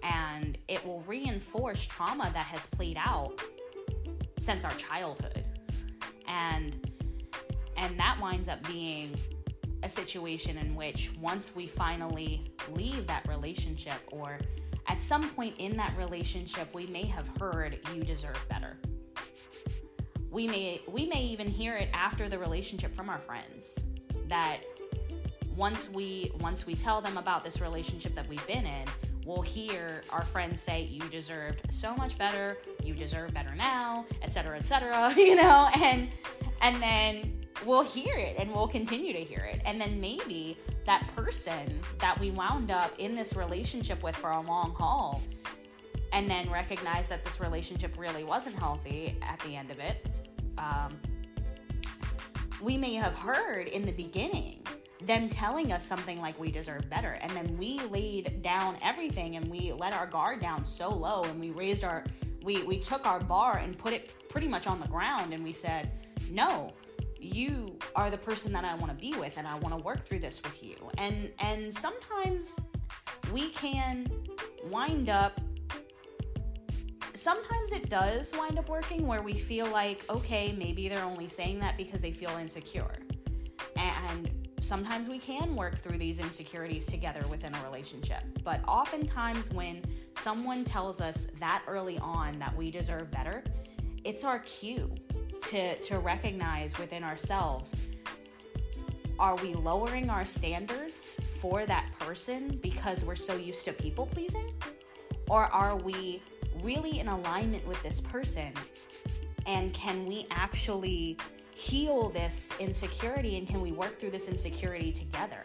And 0.03 0.57
it 0.67 0.85
will 0.85 1.01
reinforce 1.01 1.85
trauma 1.85 2.31
that 2.33 2.45
has 2.45 2.65
played 2.65 2.97
out 2.97 3.41
since 4.39 4.65
our 4.65 4.73
childhood. 4.73 5.43
And 6.27 6.89
and 7.77 7.99
that 7.99 8.19
winds 8.21 8.47
up 8.47 8.65
being 8.67 9.15
a 9.83 9.89
situation 9.89 10.57
in 10.57 10.75
which 10.75 11.11
once 11.19 11.55
we 11.55 11.67
finally 11.67 12.53
leave 12.69 13.07
that 13.07 13.27
relationship 13.27 13.99
or 14.11 14.37
at 14.87 15.01
some 15.01 15.29
point 15.29 15.55
in 15.57 15.75
that 15.77 15.95
relationship 15.97 16.73
we 16.75 16.85
may 16.87 17.05
have 17.05 17.29
heard 17.39 17.79
you 17.93 18.03
deserve 18.03 18.37
better 18.49 18.77
we 20.31 20.47
may 20.47 20.81
we 20.87 21.05
may 21.05 21.21
even 21.21 21.47
hear 21.47 21.75
it 21.75 21.89
after 21.93 22.29
the 22.29 22.39
relationship 22.39 22.95
from 22.95 23.09
our 23.09 23.19
friends 23.19 23.79
that 24.27 24.57
once 25.55 25.89
we 25.89 26.31
once 26.39 26.65
we 26.65 26.73
tell 26.73 27.01
them 27.01 27.17
about 27.17 27.43
this 27.43 27.59
relationship 27.61 28.15
that 28.15 28.27
we've 28.29 28.45
been 28.47 28.65
in 28.65 28.87
we'll 29.25 29.41
hear 29.41 30.01
our 30.09 30.23
friends 30.23 30.61
say 30.61 30.83
you 30.83 31.01
deserved 31.09 31.61
so 31.69 31.95
much 31.95 32.17
better. 32.17 32.57
You 32.83 32.93
deserve 32.93 33.33
better 33.33 33.53
now 33.55 34.05
etc 34.21 34.57
etc 34.57 35.13
you 35.17 35.35
know? 35.35 35.69
And 35.75 36.09
and 36.61 36.81
then 36.81 37.37
we'll 37.65 37.83
hear 37.83 38.15
it 38.17 38.35
and 38.39 38.51
we'll 38.51 38.67
continue 38.67 39.13
to 39.13 39.19
hear 39.19 39.43
it. 39.43 39.61
And 39.65 39.79
then 39.79 39.99
maybe 40.01 40.57
that 40.85 41.07
person 41.15 41.79
that 41.99 42.19
we 42.19 42.31
wound 42.31 42.71
up 42.71 42.91
in 42.97 43.15
this 43.15 43.35
relationship 43.35 44.01
with 44.03 44.15
for 44.15 44.31
a 44.31 44.41
long 44.41 44.73
haul 44.73 45.21
and 46.13 46.29
then 46.29 46.49
recognize 46.49 47.07
that 47.09 47.23
this 47.23 47.39
relationship 47.39 47.97
really 47.97 48.23
wasn't 48.23 48.55
healthy 48.55 49.17
at 49.21 49.39
the 49.41 49.55
end 49.55 49.71
of 49.71 49.79
it 49.79 50.00
um, 50.61 50.99
we 52.61 52.77
may 52.77 52.93
have 52.93 53.15
heard 53.15 53.67
in 53.67 53.85
the 53.85 53.91
beginning 53.91 54.65
them 55.03 55.27
telling 55.27 55.71
us 55.71 55.83
something 55.83 56.21
like 56.21 56.39
we 56.39 56.51
deserve 56.51 56.87
better. 56.89 57.17
And 57.21 57.31
then 57.31 57.57
we 57.57 57.79
laid 57.89 58.43
down 58.43 58.75
everything 58.83 59.35
and 59.35 59.47
we 59.47 59.73
let 59.73 59.93
our 59.93 60.05
guard 60.05 60.39
down 60.39 60.63
so 60.63 60.93
low 60.93 61.23
and 61.23 61.39
we 61.39 61.49
raised 61.49 61.83
our 61.83 62.03
we 62.43 62.63
we 62.63 62.79
took 62.79 63.05
our 63.05 63.19
bar 63.19 63.57
and 63.57 63.77
put 63.77 63.93
it 63.93 64.29
pretty 64.29 64.47
much 64.47 64.67
on 64.67 64.79
the 64.79 64.87
ground 64.87 65.33
and 65.33 65.43
we 65.43 65.53
said 65.53 65.91
no 66.31 66.73
you 67.21 67.77
are 67.95 68.09
the 68.09 68.17
person 68.17 68.51
that 68.51 68.65
I 68.65 68.73
want 68.75 68.87
to 68.87 68.97
be 68.97 69.17
with 69.19 69.37
and 69.37 69.47
I 69.47 69.57
want 69.59 69.77
to 69.77 69.83
work 69.83 70.03
through 70.03 70.19
this 70.19 70.41
with 70.43 70.63
you. 70.63 70.75
And 70.97 71.31
and 71.39 71.73
sometimes 71.73 72.59
we 73.31 73.49
can 73.49 74.11
wind 74.69 75.09
up 75.09 75.39
sometimes 77.21 77.71
it 77.71 77.87
does 77.87 78.33
wind 78.35 78.57
up 78.57 78.67
working 78.67 79.05
where 79.05 79.21
we 79.21 79.33
feel 79.33 79.67
like, 79.67 80.03
okay, 80.09 80.55
maybe 80.57 80.89
they're 80.89 81.05
only 81.05 81.27
saying 81.27 81.59
that 81.59 81.77
because 81.77 82.01
they 82.01 82.11
feel 82.11 82.31
insecure. 82.31 82.95
And 83.75 84.31
sometimes 84.61 85.07
we 85.07 85.19
can 85.19 85.55
work 85.55 85.77
through 85.77 85.99
these 85.99 86.19
insecurities 86.19 86.87
together 86.87 87.21
within 87.29 87.53
a 87.53 87.63
relationship. 87.63 88.23
But 88.43 88.61
oftentimes, 88.67 89.51
when 89.51 89.83
someone 90.17 90.65
tells 90.65 90.99
us 90.99 91.27
that 91.39 91.61
early 91.67 91.99
on 91.99 92.39
that 92.39 92.55
we 92.57 92.71
deserve 92.71 93.11
better, 93.11 93.43
it's 94.03 94.23
our 94.23 94.39
cue 94.39 94.91
to, 95.49 95.77
to 95.77 95.99
recognize 95.99 96.77
within 96.79 97.03
ourselves 97.03 97.75
are 99.19 99.35
we 99.35 99.53
lowering 99.53 100.09
our 100.09 100.25
standards 100.25 101.15
for 101.39 101.67
that 101.67 101.91
person 101.99 102.57
because 102.63 103.05
we're 103.05 103.15
so 103.15 103.35
used 103.35 103.63
to 103.65 103.73
people 103.73 104.07
pleasing? 104.07 104.51
Or 105.29 105.43
are 105.43 105.75
we 105.77 106.23
really 106.63 106.99
in 106.99 107.07
alignment 107.07 107.65
with 107.67 107.81
this 107.83 107.99
person? 107.99 108.53
And 109.45 109.73
can 109.73 110.05
we 110.05 110.27
actually 110.31 111.17
heal 111.53 112.09
this 112.09 112.51
insecurity 112.59 113.37
and 113.37 113.47
can 113.47 113.61
we 113.61 113.71
work 113.71 113.99
through 113.99 114.11
this 114.11 114.27
insecurity 114.27 114.91
together 114.91 115.43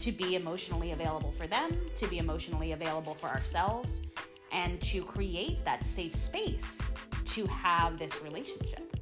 to 0.00 0.12
be 0.12 0.36
emotionally 0.36 0.92
available 0.92 1.32
for 1.32 1.46
them, 1.46 1.76
to 1.96 2.06
be 2.06 2.18
emotionally 2.18 2.72
available 2.72 3.14
for 3.14 3.28
ourselves, 3.28 4.00
and 4.52 4.80
to 4.80 5.02
create 5.02 5.64
that 5.64 5.84
safe 5.84 6.14
space 6.14 6.86
to 7.24 7.46
have 7.46 7.98
this 7.98 8.22
relationship? 8.22 8.96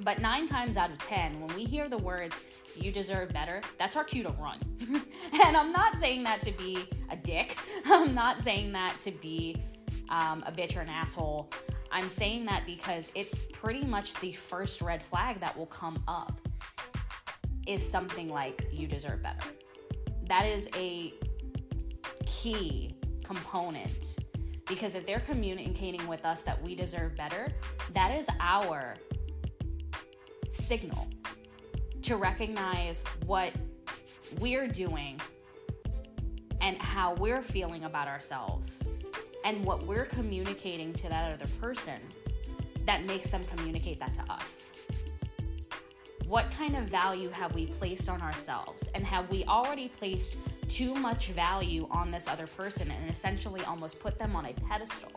But 0.00 0.20
nine 0.20 0.48
times 0.48 0.76
out 0.76 0.90
of 0.90 0.98
10, 0.98 1.40
when 1.40 1.54
we 1.54 1.64
hear 1.64 1.88
the 1.88 1.98
words, 1.98 2.40
you 2.82 2.92
deserve 2.92 3.32
better, 3.32 3.60
that's 3.78 3.96
our 3.96 4.04
cue 4.04 4.22
to 4.22 4.30
run. 4.30 4.58
and 5.44 5.56
I'm 5.56 5.72
not 5.72 5.96
saying 5.96 6.24
that 6.24 6.42
to 6.42 6.52
be 6.52 6.78
a 7.10 7.16
dick. 7.16 7.56
I'm 7.86 8.14
not 8.14 8.42
saying 8.42 8.72
that 8.72 8.98
to 9.00 9.10
be 9.10 9.56
um, 10.08 10.42
a 10.46 10.52
bitch 10.52 10.76
or 10.76 10.80
an 10.80 10.88
asshole. 10.88 11.50
I'm 11.90 12.08
saying 12.08 12.46
that 12.46 12.66
because 12.66 13.12
it's 13.14 13.42
pretty 13.52 13.84
much 13.84 14.14
the 14.14 14.32
first 14.32 14.80
red 14.80 15.02
flag 15.02 15.40
that 15.40 15.56
will 15.56 15.66
come 15.66 16.02
up 16.08 16.40
is 17.66 17.86
something 17.88 18.28
like 18.28 18.66
you 18.72 18.86
deserve 18.86 19.22
better. 19.22 19.46
That 20.28 20.46
is 20.46 20.68
a 20.74 21.14
key 22.26 22.96
component 23.22 24.16
because 24.66 24.94
if 24.94 25.06
they're 25.06 25.20
communicating 25.20 26.06
with 26.08 26.24
us 26.24 26.42
that 26.42 26.60
we 26.62 26.74
deserve 26.74 27.14
better, 27.14 27.48
that 27.92 28.16
is 28.16 28.28
our 28.40 28.94
signal 30.48 31.08
to 32.02 32.16
recognize 32.16 33.04
what 33.26 33.52
we're 34.40 34.68
doing 34.68 35.20
and 36.60 36.76
how 36.80 37.14
we're 37.14 37.42
feeling 37.42 37.84
about 37.84 38.08
ourselves 38.08 38.82
and 39.44 39.64
what 39.64 39.84
we're 39.86 40.04
communicating 40.04 40.92
to 40.94 41.08
that 41.08 41.34
other 41.34 41.50
person 41.60 42.00
that 42.86 43.04
makes 43.04 43.30
them 43.30 43.44
communicate 43.44 43.98
that 44.00 44.14
to 44.14 44.32
us. 44.32 44.72
What 46.26 46.50
kind 46.50 46.76
of 46.76 46.84
value 46.84 47.28
have 47.30 47.54
we 47.54 47.66
placed 47.66 48.08
on 48.08 48.22
ourselves? 48.22 48.88
And 48.94 49.04
have 49.04 49.28
we 49.30 49.44
already 49.44 49.88
placed 49.88 50.36
too 50.68 50.94
much 50.94 51.28
value 51.28 51.86
on 51.90 52.10
this 52.10 52.26
other 52.26 52.46
person 52.46 52.90
and 52.90 53.10
essentially 53.10 53.62
almost 53.64 54.00
put 54.00 54.18
them 54.18 54.34
on 54.34 54.46
a 54.46 54.52
pedestal 54.68 55.12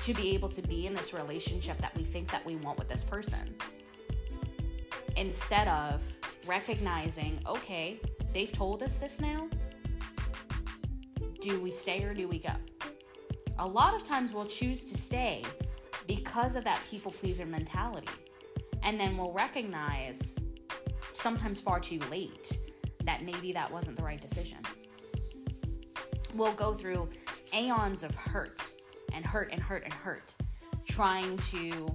to 0.00 0.14
be 0.14 0.30
able 0.34 0.48
to 0.48 0.62
be 0.62 0.86
in 0.86 0.94
this 0.94 1.12
relationship 1.12 1.78
that 1.78 1.94
we 1.96 2.04
think 2.04 2.30
that 2.30 2.44
we 2.46 2.56
want 2.56 2.78
with 2.78 2.88
this 2.88 3.04
person? 3.04 3.54
Instead 5.16 5.66
of 5.68 6.02
recognizing, 6.46 7.40
okay, 7.46 7.98
they've 8.34 8.52
told 8.52 8.82
us 8.82 8.98
this 8.98 9.20
now. 9.20 9.48
Do 11.40 11.60
we 11.60 11.70
stay 11.70 12.02
or 12.04 12.12
do 12.12 12.28
we 12.28 12.38
go? 12.38 12.52
A 13.58 13.66
lot 13.66 13.94
of 13.94 14.04
times 14.04 14.34
we'll 14.34 14.46
choose 14.46 14.84
to 14.84 14.96
stay 14.96 15.42
because 16.06 16.54
of 16.54 16.64
that 16.64 16.80
people 16.90 17.10
pleaser 17.10 17.46
mentality. 17.46 18.08
And 18.82 19.00
then 19.00 19.16
we'll 19.16 19.32
recognize, 19.32 20.38
sometimes 21.12 21.60
far 21.60 21.80
too 21.80 21.98
late, 22.10 22.58
that 23.04 23.24
maybe 23.24 23.52
that 23.52 23.72
wasn't 23.72 23.96
the 23.96 24.02
right 24.02 24.20
decision. 24.20 24.58
We'll 26.34 26.52
go 26.52 26.74
through 26.74 27.08
aeons 27.54 28.02
of 28.02 28.14
hurt 28.14 28.70
and 29.14 29.24
hurt 29.24 29.50
and 29.50 29.62
hurt 29.62 29.84
and 29.84 29.92
hurt, 29.94 30.34
trying 30.86 31.38
to 31.38 31.88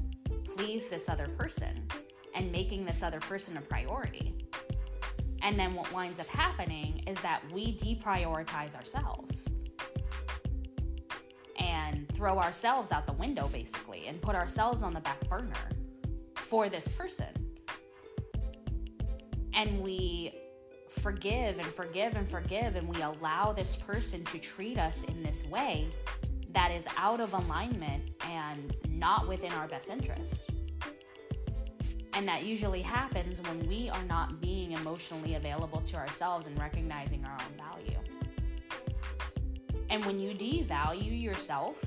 please 0.44 0.90
this 0.90 1.08
other 1.08 1.28
person 1.28 1.88
and 2.34 2.52
making 2.52 2.86
this 2.86 3.04
other 3.04 3.20
person 3.20 3.58
a 3.58 3.62
priority. 3.62 4.36
And 5.42 5.58
then 5.58 5.74
what 5.74 5.92
winds 5.94 6.20
up 6.20 6.28
happening 6.28 7.04
is 7.08 7.22
that 7.22 7.42
we 7.52 7.76
deprioritize 7.76 8.76
ourselves 8.76 9.50
and 11.58 12.08
throw 12.14 12.38
ourselves 12.40 12.92
out 12.92 13.06
the 13.06 13.14
window 13.14 13.48
basically 13.48 14.08
and 14.08 14.22
put 14.22 14.36
ourselves 14.36 14.84
on 14.84 14.94
the 14.94 15.00
back 15.00 15.20
burner 15.28 15.70
for 16.36 16.70
this 16.70 16.88
person. 16.88 17.28
And 19.54 19.82
we 19.82 20.34
forgive 20.90 21.58
and 21.58 21.66
forgive 21.66 22.16
and 22.16 22.30
forgive, 22.30 22.76
and 22.76 22.88
we 22.88 23.02
allow 23.02 23.54
this 23.54 23.76
person 23.76 24.24
to 24.26 24.40
treat 24.40 24.78
us 24.78 25.04
in 25.06 25.24
this 25.24 25.46
way 25.48 25.88
that 26.52 26.72
is 26.72 26.88
out 26.98 27.20
of 27.20 27.34
alignment 27.34 28.04
and 28.28 28.76
not 28.90 29.28
within 29.28 29.52
our 29.54 29.68
best 29.68 29.90
interest. 29.90 30.50
And 32.14 32.28
that 32.28 32.44
usually 32.44 32.82
happens 32.82 33.42
when 33.42 33.68
we 33.68 33.90
are 33.90 34.04
not 34.04 34.42
being 34.42 34.74
emotionally 34.74 35.36
available 35.36 35.82
to 35.82 35.96
ourselves 35.96 36.46
and 36.48 36.58
recognizing 36.60 37.24
our 37.26 37.34
own 37.34 37.58
value. 37.58 38.00
And 39.90 40.06
when 40.06 40.20
you 40.20 40.34
devalue 40.34 41.22
yourself, 41.22 41.84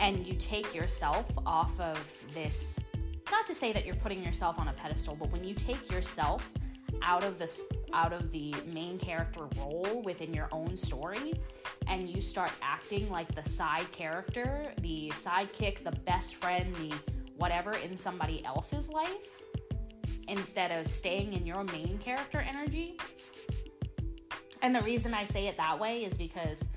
and 0.00 0.26
you 0.26 0.34
take 0.34 0.74
yourself 0.74 1.30
off 1.44 1.78
of 1.80 2.24
this 2.32 2.78
not 3.30 3.46
to 3.46 3.54
say 3.54 3.72
that 3.72 3.84
you're 3.84 3.94
putting 3.96 4.22
yourself 4.24 4.58
on 4.58 4.68
a 4.68 4.72
pedestal, 4.72 5.14
but 5.14 5.30
when 5.30 5.44
you 5.44 5.54
take 5.54 5.90
yourself 5.90 6.50
out 7.02 7.22
of 7.22 7.38
this 7.38 7.62
out 7.92 8.12
of 8.12 8.30
the 8.30 8.54
main 8.72 8.98
character 8.98 9.46
role 9.58 10.02
within 10.04 10.32
your 10.32 10.48
own 10.52 10.76
story 10.76 11.34
and 11.86 12.08
you 12.08 12.20
start 12.20 12.50
acting 12.62 13.08
like 13.10 13.32
the 13.34 13.42
side 13.42 13.90
character, 13.92 14.72
the 14.80 15.10
sidekick, 15.14 15.84
the 15.84 15.96
best 16.04 16.36
friend, 16.36 16.74
the 16.76 16.94
whatever 17.38 17.72
in 17.72 17.96
somebody 17.96 18.44
else's 18.44 18.90
life 18.90 19.42
instead 20.28 20.70
of 20.70 20.86
staying 20.86 21.32
in 21.32 21.46
your 21.46 21.64
main 21.64 21.98
character 21.98 22.38
energy. 22.38 22.98
And 24.62 24.74
the 24.74 24.82
reason 24.82 25.14
I 25.14 25.24
say 25.24 25.46
it 25.46 25.56
that 25.56 25.78
way 25.78 26.04
is 26.04 26.18
because 26.18 26.68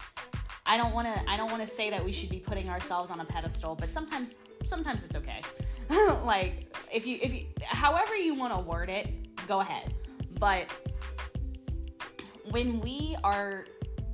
I 0.66 0.78
don't 0.78 0.94
want 0.94 1.08
to 1.08 1.30
I 1.30 1.36
don't 1.36 1.52
want 1.52 1.62
to 1.62 1.68
say 1.68 1.90
that 1.90 2.04
we 2.04 2.14
should 2.14 2.30
be 2.30 2.40
putting 2.40 2.70
ourselves 2.70 3.12
on 3.12 3.20
a 3.20 3.26
pedestal, 3.26 3.76
but 3.76 3.92
sometimes 3.92 4.36
sometimes 4.64 5.04
it's 5.04 5.16
okay. 5.16 5.42
like 6.24 6.74
if 6.94 7.06
you 7.06 7.20
if 7.22 7.34
you 7.34 7.46
however 7.64 8.16
you 8.16 8.36
want 8.36 8.54
to 8.54 8.60
word 8.60 8.90
it, 8.90 9.48
go 9.48 9.60
ahead. 9.60 9.94
But 10.40 10.72
when 12.52 12.80
we 12.80 13.18
are 13.24 13.66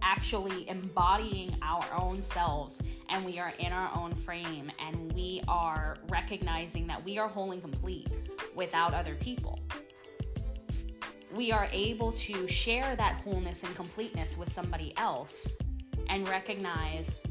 actually 0.01 0.67
embodying 0.69 1.55
our 1.61 1.85
own 1.99 2.21
selves 2.21 2.81
and 3.09 3.23
we 3.25 3.39
are 3.39 3.51
in 3.59 3.71
our 3.71 3.91
own 3.95 4.13
frame 4.13 4.71
and 4.85 5.11
we 5.13 5.41
are 5.47 5.95
recognizing 6.09 6.87
that 6.87 7.03
we 7.03 7.17
are 7.17 7.27
whole 7.27 7.51
and 7.51 7.61
complete 7.61 8.07
without 8.55 8.93
other 8.93 9.15
people. 9.15 9.59
We 11.33 11.51
are 11.51 11.67
able 11.71 12.11
to 12.13 12.47
share 12.47 12.95
that 12.95 13.21
wholeness 13.21 13.63
and 13.63 13.75
completeness 13.75 14.37
with 14.37 14.49
somebody 14.49 14.93
else 14.97 15.57
and 16.09 16.27
recognize 16.27 17.25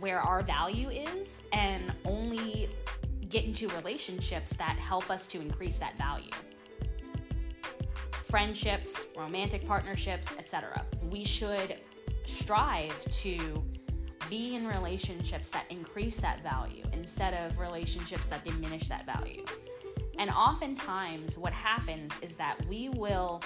where 0.00 0.20
our 0.20 0.42
value 0.42 0.88
is 0.88 1.42
and 1.52 1.92
only 2.04 2.68
get 3.28 3.44
into 3.44 3.68
relationships 3.68 4.56
that 4.56 4.76
help 4.78 5.10
us 5.10 5.26
to 5.26 5.40
increase 5.40 5.78
that 5.78 5.96
value. 5.98 6.30
Friendships, 8.12 9.06
romantic 9.16 9.66
partnerships, 9.66 10.34
etc. 10.38 10.84
We 11.08 11.24
should 11.24 11.78
strive 12.24 13.04
to 13.10 13.64
be 14.30 14.56
in 14.56 14.66
relationships 14.66 15.50
that 15.50 15.64
increase 15.70 16.20
that 16.20 16.42
value 16.42 16.84
instead 16.92 17.34
of 17.34 17.58
relationships 17.58 18.28
that 18.28 18.44
diminish 18.44 18.88
that 18.88 19.06
value. 19.06 19.44
And 20.18 20.30
oftentimes, 20.30 21.36
what 21.36 21.52
happens 21.52 22.16
is 22.22 22.36
that 22.36 22.56
we 22.68 22.88
will, 22.88 23.42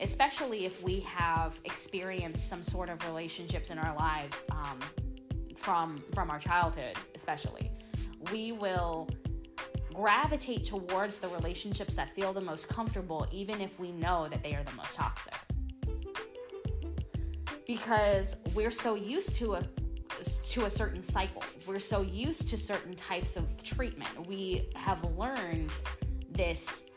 especially 0.00 0.66
if 0.66 0.82
we 0.82 1.00
have 1.00 1.60
experienced 1.64 2.48
some 2.48 2.62
sort 2.62 2.90
of 2.90 3.04
relationships 3.06 3.70
in 3.70 3.78
our 3.78 3.96
lives 3.96 4.44
um, 4.50 4.78
from 5.56 6.02
from 6.14 6.30
our 6.30 6.38
childhood, 6.38 6.96
especially, 7.14 7.70
we 8.32 8.52
will 8.52 9.08
gravitate 9.94 10.62
towards 10.62 11.18
the 11.18 11.28
relationships 11.28 11.96
that 11.96 12.14
feel 12.14 12.32
the 12.32 12.40
most 12.40 12.68
comfortable, 12.68 13.26
even 13.32 13.60
if 13.60 13.80
we 13.80 13.90
know 13.90 14.28
that 14.28 14.42
they 14.42 14.54
are 14.54 14.62
the 14.62 14.76
most 14.76 14.94
toxic. 14.94 15.34
Because 17.68 18.36
we're 18.54 18.70
so 18.70 18.94
used 18.94 19.36
to 19.36 19.56
a 19.56 19.62
to 20.48 20.64
a 20.64 20.70
certain 20.70 21.02
cycle. 21.02 21.44
We're 21.66 21.78
so 21.78 22.00
used 22.00 22.48
to 22.48 22.56
certain 22.56 22.94
types 22.94 23.36
of 23.36 23.62
treatment. 23.62 24.26
We 24.26 24.70
have 24.74 25.04
learned 25.16 25.70
this 26.32 26.90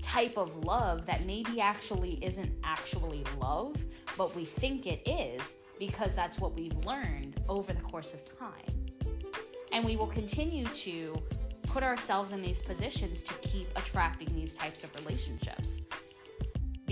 type 0.00 0.38
of 0.38 0.64
love 0.64 1.04
that 1.06 1.26
maybe 1.26 1.60
actually 1.60 2.24
isn't 2.24 2.52
actually 2.62 3.24
love, 3.40 3.74
but 4.16 4.36
we 4.36 4.44
think 4.44 4.86
it 4.86 5.02
is 5.04 5.56
because 5.80 6.14
that's 6.14 6.38
what 6.38 6.54
we've 6.54 6.76
learned 6.86 7.40
over 7.48 7.72
the 7.72 7.80
course 7.80 8.14
of 8.14 8.38
time. 8.38 8.86
And 9.72 9.84
we 9.84 9.96
will 9.96 10.06
continue 10.06 10.64
to 10.66 11.20
put 11.66 11.82
ourselves 11.82 12.30
in 12.30 12.40
these 12.40 12.62
positions 12.62 13.22
to 13.24 13.34
keep 13.48 13.66
attracting 13.74 14.28
these 14.34 14.54
types 14.54 14.84
of 14.84 14.94
relationships 15.04 15.82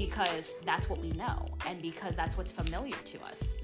because 0.01 0.57
that's 0.65 0.89
what 0.89 0.99
we 0.99 1.11
know 1.11 1.47
and 1.67 1.83
because 1.83 2.17
that's 2.17 2.39
what's 2.39 2.51
familiar 2.51 2.97
to 3.05 3.23
us. 3.25 3.57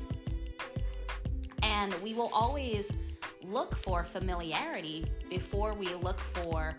And 1.63 1.95
we 2.03 2.13
will 2.13 2.29
always 2.35 2.93
look 3.43 3.75
for 3.75 4.05
familiarity 4.05 5.07
before 5.31 5.73
we 5.73 5.95
look 5.95 6.21
for, 6.21 6.75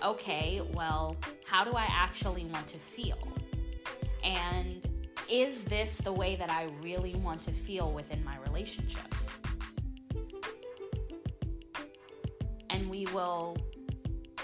okay, 0.00 0.62
well, 0.74 1.16
how 1.44 1.64
do 1.64 1.72
I 1.72 1.86
actually 1.90 2.44
want 2.44 2.68
to 2.68 2.78
feel? 2.78 3.18
And 4.22 4.80
is 5.28 5.64
this 5.64 5.98
the 5.98 6.12
way 6.12 6.36
that 6.36 6.48
I 6.48 6.68
really 6.80 7.16
want 7.16 7.42
to 7.42 7.50
feel 7.50 7.90
within 7.90 8.22
my 8.22 8.36
relationships? 8.46 9.34
And 12.70 12.88
we 12.88 13.06
will 13.06 13.56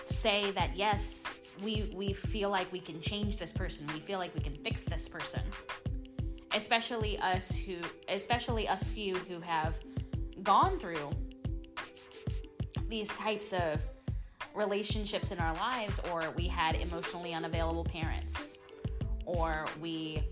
say 0.08 0.50
that 0.56 0.76
yes, 0.76 1.24
we 1.62 1.90
we 1.94 2.12
feel 2.12 2.50
like 2.50 2.70
we 2.72 2.80
can 2.80 3.00
change 3.00 3.36
this 3.36 3.52
person. 3.52 3.86
We 3.92 4.00
feel 4.00 4.18
like 4.18 4.34
we 4.34 4.40
can 4.40 4.54
fix 4.56 4.84
this 4.84 5.08
person. 5.08 5.42
Especially 6.54 7.18
us 7.18 7.54
who 7.54 7.76
especially 8.08 8.68
us 8.68 8.84
few 8.84 9.16
who 9.16 9.40
have 9.40 9.78
gone 10.42 10.78
through 10.78 11.10
these 12.88 13.08
types 13.16 13.52
of 13.52 13.82
relationships 14.54 15.32
in 15.32 15.38
our 15.38 15.54
lives 15.54 16.00
or 16.12 16.30
we 16.36 16.46
had 16.46 16.76
emotionally 16.76 17.34
unavailable 17.34 17.84
parents 17.84 18.58
or 19.26 19.66
we 19.80 20.22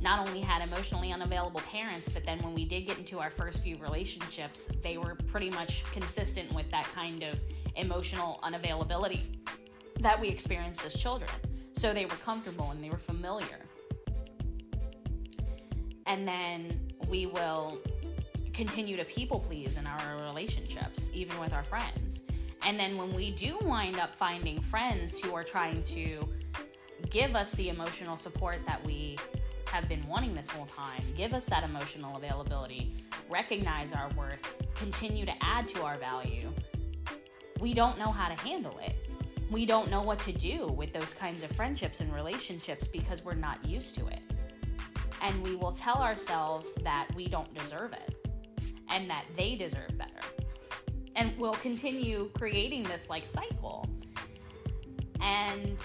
not 0.00 0.26
only 0.26 0.40
had 0.40 0.62
emotionally 0.62 1.12
unavailable 1.12 1.60
parents, 1.62 2.08
but 2.08 2.24
then 2.24 2.38
when 2.42 2.54
we 2.54 2.64
did 2.64 2.82
get 2.86 2.98
into 2.98 3.18
our 3.18 3.30
first 3.30 3.62
few 3.62 3.76
relationships, 3.78 4.70
they 4.82 4.98
were 4.98 5.16
pretty 5.26 5.50
much 5.50 5.82
consistent 5.92 6.52
with 6.52 6.70
that 6.70 6.84
kind 6.94 7.22
of 7.22 7.40
emotional 7.74 8.38
unavailability 8.44 9.20
that 10.04 10.20
we 10.20 10.28
experienced 10.28 10.84
as 10.84 10.94
children. 10.94 11.30
So 11.72 11.94
they 11.94 12.04
were 12.04 12.16
comfortable 12.16 12.70
and 12.70 12.84
they 12.84 12.90
were 12.90 12.98
familiar. 12.98 13.58
And 16.06 16.28
then 16.28 16.92
we 17.08 17.24
will 17.26 17.78
continue 18.52 18.98
to 18.98 19.04
people 19.06 19.40
please 19.40 19.78
in 19.78 19.86
our 19.86 20.22
relationships, 20.26 21.10
even 21.14 21.38
with 21.40 21.54
our 21.54 21.64
friends. 21.64 22.22
And 22.66 22.78
then 22.78 22.98
when 22.98 23.14
we 23.14 23.32
do 23.32 23.56
wind 23.62 23.98
up 23.98 24.14
finding 24.14 24.60
friends 24.60 25.18
who 25.18 25.34
are 25.34 25.42
trying 25.42 25.82
to 25.84 26.28
give 27.08 27.34
us 27.34 27.54
the 27.54 27.70
emotional 27.70 28.18
support 28.18 28.58
that 28.66 28.84
we 28.84 29.18
have 29.66 29.88
been 29.88 30.06
wanting 30.06 30.34
this 30.34 30.50
whole 30.50 30.66
time, 30.66 31.02
give 31.16 31.32
us 31.32 31.46
that 31.46 31.64
emotional 31.64 32.16
availability, 32.18 32.94
recognize 33.30 33.94
our 33.94 34.10
worth, 34.10 34.38
continue 34.74 35.24
to 35.24 35.32
add 35.42 35.66
to 35.68 35.82
our 35.82 35.96
value, 35.96 36.52
we 37.58 37.72
don't 37.72 37.98
know 37.98 38.10
how 38.10 38.28
to 38.28 38.34
handle 38.42 38.78
it. 38.84 38.94
We 39.50 39.66
don't 39.66 39.90
know 39.90 40.02
what 40.02 40.18
to 40.20 40.32
do 40.32 40.66
with 40.66 40.92
those 40.92 41.12
kinds 41.12 41.42
of 41.42 41.50
friendships 41.52 42.00
and 42.00 42.12
relationships 42.12 42.86
because 42.86 43.24
we're 43.24 43.34
not 43.34 43.64
used 43.64 43.94
to 43.96 44.06
it. 44.08 44.20
And 45.20 45.42
we 45.42 45.54
will 45.56 45.72
tell 45.72 46.02
ourselves 46.02 46.74
that 46.82 47.08
we 47.14 47.26
don't 47.26 47.52
deserve 47.54 47.92
it 47.92 48.28
and 48.90 49.08
that 49.08 49.24
they 49.36 49.54
deserve 49.54 49.96
better. 49.96 50.20
And 51.16 51.32
we'll 51.38 51.54
continue 51.54 52.30
creating 52.34 52.84
this 52.84 53.08
like 53.08 53.28
cycle. 53.28 53.88
And 55.20 55.76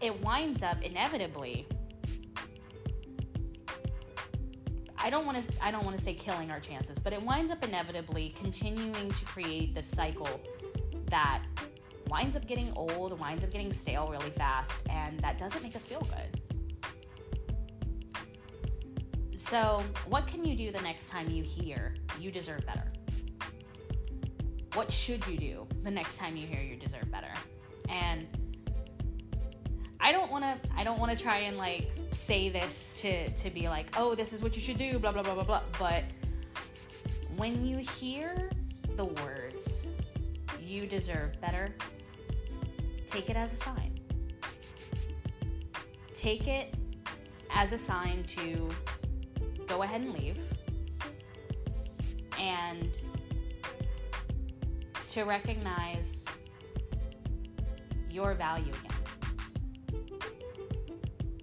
it 0.00 0.18
winds 0.22 0.62
up 0.62 0.82
inevitably 0.82 1.66
I 5.00 5.10
don't 5.10 5.24
want 5.24 5.42
to 5.42 5.64
I 5.64 5.70
don't 5.70 5.84
want 5.84 5.96
to 5.96 6.02
say 6.02 6.12
killing 6.12 6.50
our 6.50 6.60
chances, 6.60 6.98
but 6.98 7.12
it 7.12 7.22
winds 7.22 7.50
up 7.50 7.62
inevitably 7.62 8.34
continuing 8.36 9.10
to 9.10 9.24
create 9.24 9.74
this 9.74 9.86
cycle 9.86 10.40
that 11.06 11.44
winds 12.08 12.36
up 12.36 12.46
getting 12.46 12.72
old, 12.74 13.18
winds 13.18 13.44
up 13.44 13.50
getting 13.50 13.72
stale 13.72 14.08
really 14.08 14.30
fast, 14.30 14.82
and 14.90 15.18
that 15.20 15.38
doesn't 15.38 15.62
make 15.62 15.76
us 15.76 15.84
feel 15.84 16.00
good. 16.00 16.40
So, 19.36 19.84
what 20.08 20.26
can 20.26 20.44
you 20.44 20.56
do 20.56 20.72
the 20.72 20.80
next 20.82 21.08
time 21.08 21.30
you 21.30 21.44
hear 21.44 21.94
you 22.18 22.30
deserve 22.30 22.66
better? 22.66 22.90
What 24.74 24.90
should 24.90 25.26
you 25.28 25.38
do 25.38 25.66
the 25.84 25.90
next 25.90 26.18
time 26.18 26.36
you 26.36 26.46
hear 26.46 26.60
you 26.60 26.76
deserve 26.76 27.10
better? 27.10 27.32
And 27.88 28.26
I 30.00 30.12
don't 30.12 30.30
want 30.30 30.44
to 30.44 30.70
I 30.76 30.84
don't 30.84 30.98
want 30.98 31.16
to 31.16 31.22
try 31.22 31.38
and 31.38 31.56
like 31.56 31.90
say 32.12 32.48
this 32.48 33.00
to 33.02 33.28
to 33.28 33.50
be 33.50 33.68
like, 33.68 33.86
"Oh, 33.96 34.14
this 34.14 34.32
is 34.32 34.42
what 34.42 34.56
you 34.56 34.62
should 34.62 34.78
do," 34.78 34.98
blah 34.98 35.12
blah 35.12 35.22
blah 35.22 35.34
blah 35.34 35.44
blah. 35.44 35.62
But 35.78 36.04
when 37.36 37.64
you 37.64 37.78
hear 37.78 38.50
the 38.96 39.04
words, 39.04 39.90
"You 40.60 40.86
deserve 40.86 41.40
better," 41.40 41.74
take 43.08 43.30
it 43.30 43.36
as 43.36 43.52
a 43.52 43.56
sign. 43.56 43.98
Take 46.14 46.46
it 46.46 46.74
as 47.50 47.72
a 47.72 47.78
sign 47.78 48.22
to 48.24 48.68
go 49.66 49.82
ahead 49.82 50.00
and 50.00 50.12
leave 50.12 50.38
and 52.38 52.90
to 55.08 55.24
recognize 55.24 56.26
your 58.10 58.34
value 58.34 58.72
again 58.72 58.98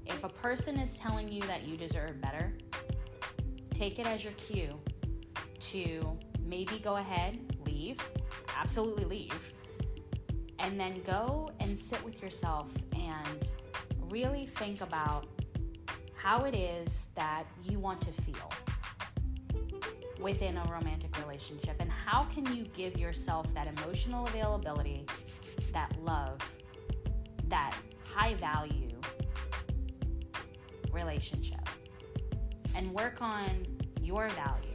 If 0.06 0.23
a 0.23 0.30
person 0.30 0.78
is 0.78 0.97
telling 0.97 1.32
you 1.32 1.41
that 1.43 1.67
you 1.67 1.78
deserve 1.78 2.21
better, 2.21 2.54
take 3.73 3.99
it 3.99 4.08
as 4.08 4.23
your 4.23 4.34
cue 4.34 4.80
to 5.60 6.17
maybe 6.45 6.80
go 6.80 6.97
ahead, 6.97 7.39
leave, 7.65 7.99
absolutely 8.58 9.06
leave, 9.06 9.54
and 10.60 10.80
then 10.80 11.02
go 11.04 11.50
and 11.60 11.78
sit 11.78 12.04
with 12.04 12.22
yourself 12.22 12.72
and 12.96 13.48
really 14.10 14.46
think 14.46 14.82
about 14.82 15.28
how 16.15 16.41
it 16.46 16.56
is 16.56 17.10
that 17.15 17.46
you 17.63 17.80
want 17.80 18.02
to 18.02 18.12
feel 18.24 18.52
within 20.20 20.58
a 20.58 20.63
romantic 20.72 21.15
relationship 21.20 21.76
and 21.80 21.91
how 21.91 22.24
can 22.26 22.46
you 22.56 22.63
give 22.74 22.98
yourself 22.98 23.54
that 23.54 23.68
emotional 23.68 24.26
availability, 24.28 25.06
that 25.72 25.96
love, 26.02 26.39
that 27.48 27.76
high 28.13 28.34
value 28.36 28.89
relationship 30.91 31.60
and 32.76 32.91
work 32.91 33.22
on 33.22 33.65
your 34.02 34.30
value. 34.30 34.70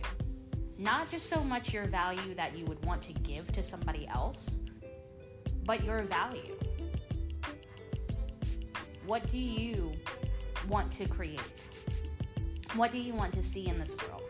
Not 0.79 1.11
just 1.11 1.27
so 1.27 1.43
much 1.43 1.73
your 1.73 1.87
value 1.87 2.35
that 2.35 2.57
you 2.57 2.65
would 2.67 2.85
want 2.85 3.03
to 3.03 3.13
give 3.13 3.51
to 3.53 3.63
somebody 3.63 4.07
else, 4.09 4.61
but 5.71 5.85
your 5.85 6.03
value. 6.03 6.57
What 9.07 9.29
do 9.29 9.39
you 9.39 9.93
want 10.69 10.91
to 10.91 11.07
create? 11.07 11.41
What 12.75 12.91
do 12.91 12.99
you 12.99 13.15
want 13.15 13.33
to 13.35 13.41
see 13.41 13.69
in 13.69 13.79
this 13.79 13.95
world? 13.97 14.25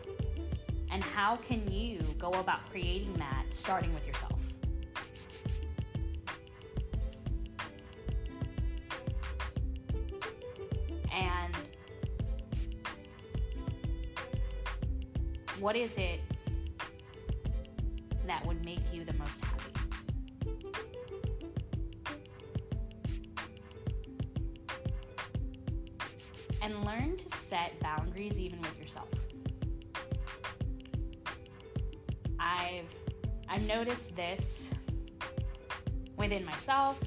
And 0.91 1.03
how 1.03 1.37
can 1.37 1.67
you 1.71 2.03
go 2.19 2.29
about 2.33 2.69
creating 2.69 3.13
that 3.13 3.45
starting 3.49 3.91
with 3.91 4.05
yourself? 4.05 4.53
And 11.11 11.55
what 15.59 15.75
is 15.75 15.97
it 15.97 16.19
yourself. 28.91 29.09
I've 32.39 32.93
I've 33.47 33.65
noticed 33.67 34.15
this 34.15 34.73
within 36.17 36.45
myself 36.45 37.01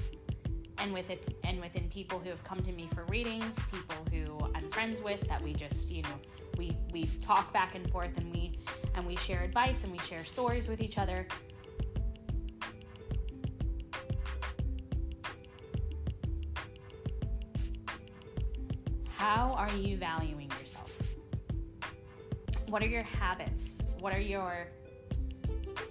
and 0.77 0.93
with 0.93 1.09
it 1.09 1.35
and 1.43 1.59
within 1.59 1.89
people 1.89 2.19
who 2.19 2.29
have 2.29 2.43
come 2.43 2.61
to 2.61 2.71
me 2.71 2.87
for 2.93 3.05
readings, 3.05 3.59
people 3.71 3.97
who 4.11 4.51
I'm 4.55 4.69
friends 4.69 5.01
with 5.01 5.27
that 5.27 5.41
we 5.41 5.53
just, 5.53 5.91
you 5.91 6.01
know, 6.03 6.19
we 6.57 6.75
we 6.91 7.05
talk 7.21 7.53
back 7.53 7.75
and 7.75 7.89
forth 7.91 8.17
and 8.17 8.31
we 8.33 8.59
and 8.95 9.05
we 9.05 9.15
share 9.15 9.43
advice 9.43 9.83
and 9.83 9.91
we 9.91 9.99
share 9.99 10.23
stories 10.25 10.67
with 10.67 10.81
each 10.81 10.97
other. 10.97 11.27
How 19.17 19.53
are 19.53 19.71
you 19.75 19.97
valuing? 19.97 20.44
What 22.75 22.83
are 22.83 22.87
your 22.87 23.03
habits? 23.03 23.83
What 24.01 24.13
are 24.13 24.19
your 24.19 24.67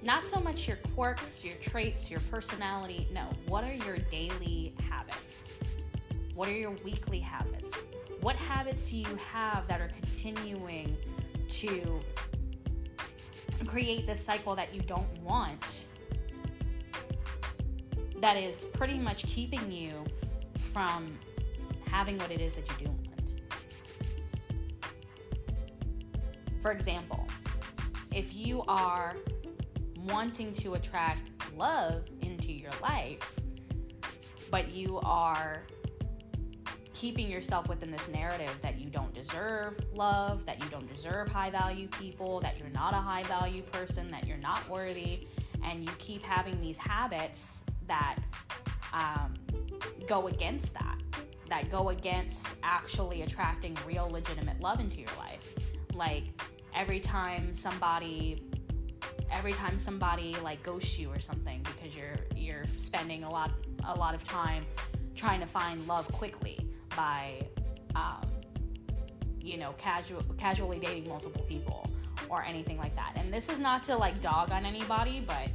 not 0.02 0.28
so 0.28 0.38
much 0.38 0.68
your 0.68 0.76
quirks, 0.94 1.42
your 1.42 1.54
traits, 1.54 2.10
your 2.10 2.20
personality. 2.30 3.08
No, 3.10 3.26
what 3.48 3.64
are 3.64 3.72
your 3.72 3.96
daily 4.10 4.74
habits? 4.90 5.48
What 6.34 6.46
are 6.46 6.52
your 6.52 6.72
weekly 6.84 7.20
habits? 7.20 7.84
What 8.20 8.36
habits 8.36 8.90
do 8.90 8.98
you 8.98 9.18
have 9.32 9.66
that 9.66 9.80
are 9.80 9.88
continuing 10.02 10.94
to 11.48 12.00
create 13.66 14.06
this 14.06 14.22
cycle 14.22 14.54
that 14.54 14.74
you 14.74 14.82
don't 14.82 15.08
want? 15.22 15.86
That 18.20 18.36
is 18.36 18.66
pretty 18.66 18.98
much 18.98 19.26
keeping 19.26 19.72
you 19.72 20.04
from 20.58 21.16
having 21.86 22.18
what 22.18 22.30
it 22.30 22.42
is 22.42 22.56
that 22.56 22.68
you 22.68 22.88
do 22.88 23.03
For 26.64 26.72
example, 26.72 27.28
if 28.10 28.34
you 28.34 28.62
are 28.68 29.16
wanting 29.98 30.54
to 30.54 30.76
attract 30.76 31.28
love 31.54 32.06
into 32.22 32.54
your 32.54 32.70
life, 32.80 33.38
but 34.50 34.70
you 34.70 34.98
are 35.00 35.66
keeping 36.94 37.30
yourself 37.30 37.68
within 37.68 37.90
this 37.90 38.08
narrative 38.08 38.56
that 38.62 38.80
you 38.80 38.88
don't 38.88 39.12
deserve 39.12 39.78
love, 39.92 40.46
that 40.46 40.58
you 40.64 40.70
don't 40.70 40.90
deserve 40.90 41.28
high 41.28 41.50
value 41.50 41.86
people, 41.88 42.40
that 42.40 42.58
you're 42.58 42.70
not 42.70 42.94
a 42.94 42.96
high 42.96 43.24
value 43.24 43.60
person, 43.64 44.10
that 44.10 44.26
you're 44.26 44.38
not 44.38 44.66
worthy, 44.66 45.26
and 45.64 45.84
you 45.84 45.90
keep 45.98 46.22
having 46.22 46.58
these 46.62 46.78
habits 46.78 47.66
that 47.86 48.16
um, 48.94 49.34
go 50.08 50.28
against 50.28 50.72
that, 50.72 50.96
that 51.50 51.70
go 51.70 51.90
against 51.90 52.48
actually 52.62 53.20
attracting 53.20 53.76
real 53.86 54.08
legitimate 54.08 54.58
love 54.62 54.80
into 54.80 54.96
your 54.96 55.12
life. 55.18 55.54
Like 55.92 56.24
every 56.74 57.00
time 57.00 57.54
somebody 57.54 58.42
every 59.30 59.52
time 59.52 59.78
somebody 59.78 60.34
like 60.42 60.62
ghosts 60.62 60.98
you 60.98 61.10
or 61.10 61.18
something 61.18 61.60
because 61.62 61.96
you're 61.96 62.16
you're 62.36 62.64
spending 62.76 63.24
a 63.24 63.30
lot 63.30 63.50
a 63.88 63.94
lot 63.94 64.14
of 64.14 64.24
time 64.24 64.64
trying 65.14 65.40
to 65.40 65.46
find 65.46 65.86
love 65.86 66.10
quickly 66.12 66.58
by 66.96 67.44
um, 67.94 68.26
you 69.40 69.56
know 69.56 69.72
casual 69.78 70.22
casually 70.36 70.78
dating 70.78 71.08
multiple 71.08 71.42
people 71.42 71.88
or 72.30 72.42
anything 72.42 72.78
like 72.78 72.94
that. 72.94 73.12
And 73.16 73.32
this 73.32 73.48
is 73.48 73.60
not 73.60 73.84
to 73.84 73.96
like 73.96 74.20
dog 74.20 74.52
on 74.52 74.64
anybody 74.64 75.22
but 75.26 75.50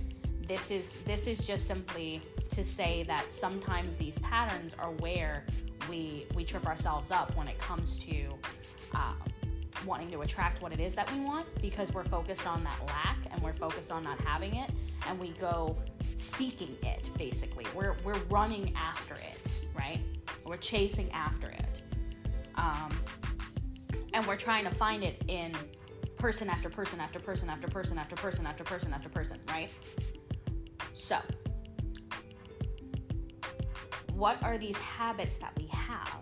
this 0.48 0.72
is 0.72 1.02
this 1.04 1.28
is 1.28 1.46
just 1.46 1.68
simply 1.68 2.22
to 2.50 2.64
say 2.64 3.04
that 3.04 3.32
sometimes 3.32 3.96
these 3.96 4.20
patterns 4.20 4.76
are 4.80 4.92
where 4.94 5.46
we 5.90 6.26
we 6.36 6.44
trip 6.44 6.66
ourselves 6.66 7.12
up 7.12 7.36
when 7.36 7.48
it 7.48 7.58
comes 7.60 7.98
to 8.00 8.28
um, 8.96 9.16
wanting 9.86 10.10
to 10.12 10.22
attract 10.22 10.62
what 10.62 10.72
it 10.72 10.80
is 10.80 10.96
that 10.96 11.12
we 11.14 11.20
want 11.20 11.48
because 11.62 11.94
we're 11.94 12.04
focused 12.04 12.48
on 12.48 12.64
that 12.64 12.80
lack 12.88 13.18
and 13.32 13.42
we're 13.42 13.54
focused 13.54 13.92
on 13.92 14.04
not 14.04 14.20
having 14.22 14.56
it 14.56 14.72
and 15.08 15.20
we 15.20 15.30
go 15.32 15.78
seeking 16.16 16.76
it 16.84 17.10
basically. 17.18 17.66
We're 17.76 17.96
we're 18.04 18.20
running 18.30 18.74
after 18.76 19.16
it 19.16 19.60
right? 19.80 20.00
We're 20.46 20.58
chasing 20.58 21.12
after 21.12 21.50
it. 21.50 21.82
Um, 22.56 22.90
and 24.14 24.26
we're 24.26 24.36
trying 24.36 24.66
to 24.66 24.72
find 24.72 25.04
it 25.04 25.24
in 25.28 25.54
person 26.18 26.50
after 26.50 26.70
person 26.70 27.00
after 27.00 27.20
person 27.20 27.50
after 27.50 27.68
person 27.68 27.98
after 27.98 28.16
person 28.16 28.46
after 28.46 28.64
person 28.64 28.94
after 28.94 29.10
person 29.10 29.40
right? 29.48 29.72
So 30.94 31.18
what 34.14 34.42
are 34.44 34.58
these 34.58 34.78
habits 34.80 35.38
that 35.38 35.54
we 35.58 35.68
have 35.68 36.20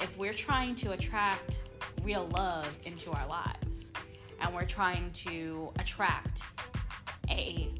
if 0.00 0.16
we're 0.18 0.32
trying 0.32 0.74
to 0.76 0.92
attract 0.92 1.62
real 2.02 2.28
love 2.36 2.78
into 2.84 3.10
our 3.10 3.26
lives 3.26 3.92
and 4.40 4.54
we're 4.54 4.64
trying 4.64 5.10
to 5.12 5.70
attract 5.78 6.42
a 7.30 7.72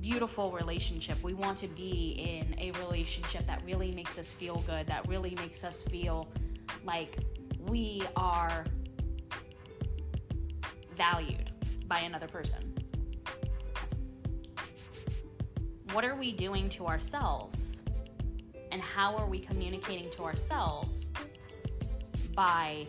beautiful 0.00 0.50
relationship. 0.50 1.22
We 1.22 1.32
want 1.32 1.58
to 1.58 1.68
be 1.68 2.40
in 2.40 2.58
a 2.58 2.72
relationship 2.72 3.46
that 3.46 3.62
really 3.64 3.92
makes 3.92 4.18
us 4.18 4.32
feel 4.32 4.58
good, 4.66 4.86
that 4.88 5.06
really 5.08 5.36
makes 5.36 5.64
us 5.64 5.84
feel 5.84 6.28
like 6.84 7.18
we 7.68 8.02
are 8.16 8.66
valued 10.94 11.52
by 11.86 12.00
another 12.00 12.26
person. 12.26 12.74
What 15.92 16.04
are 16.04 16.16
we 16.16 16.32
doing 16.32 16.68
to 16.70 16.86
ourselves? 16.86 17.81
And 18.72 18.80
how 18.80 19.14
are 19.16 19.26
we 19.26 19.38
communicating 19.38 20.10
to 20.12 20.24
ourselves 20.24 21.10
by 22.34 22.86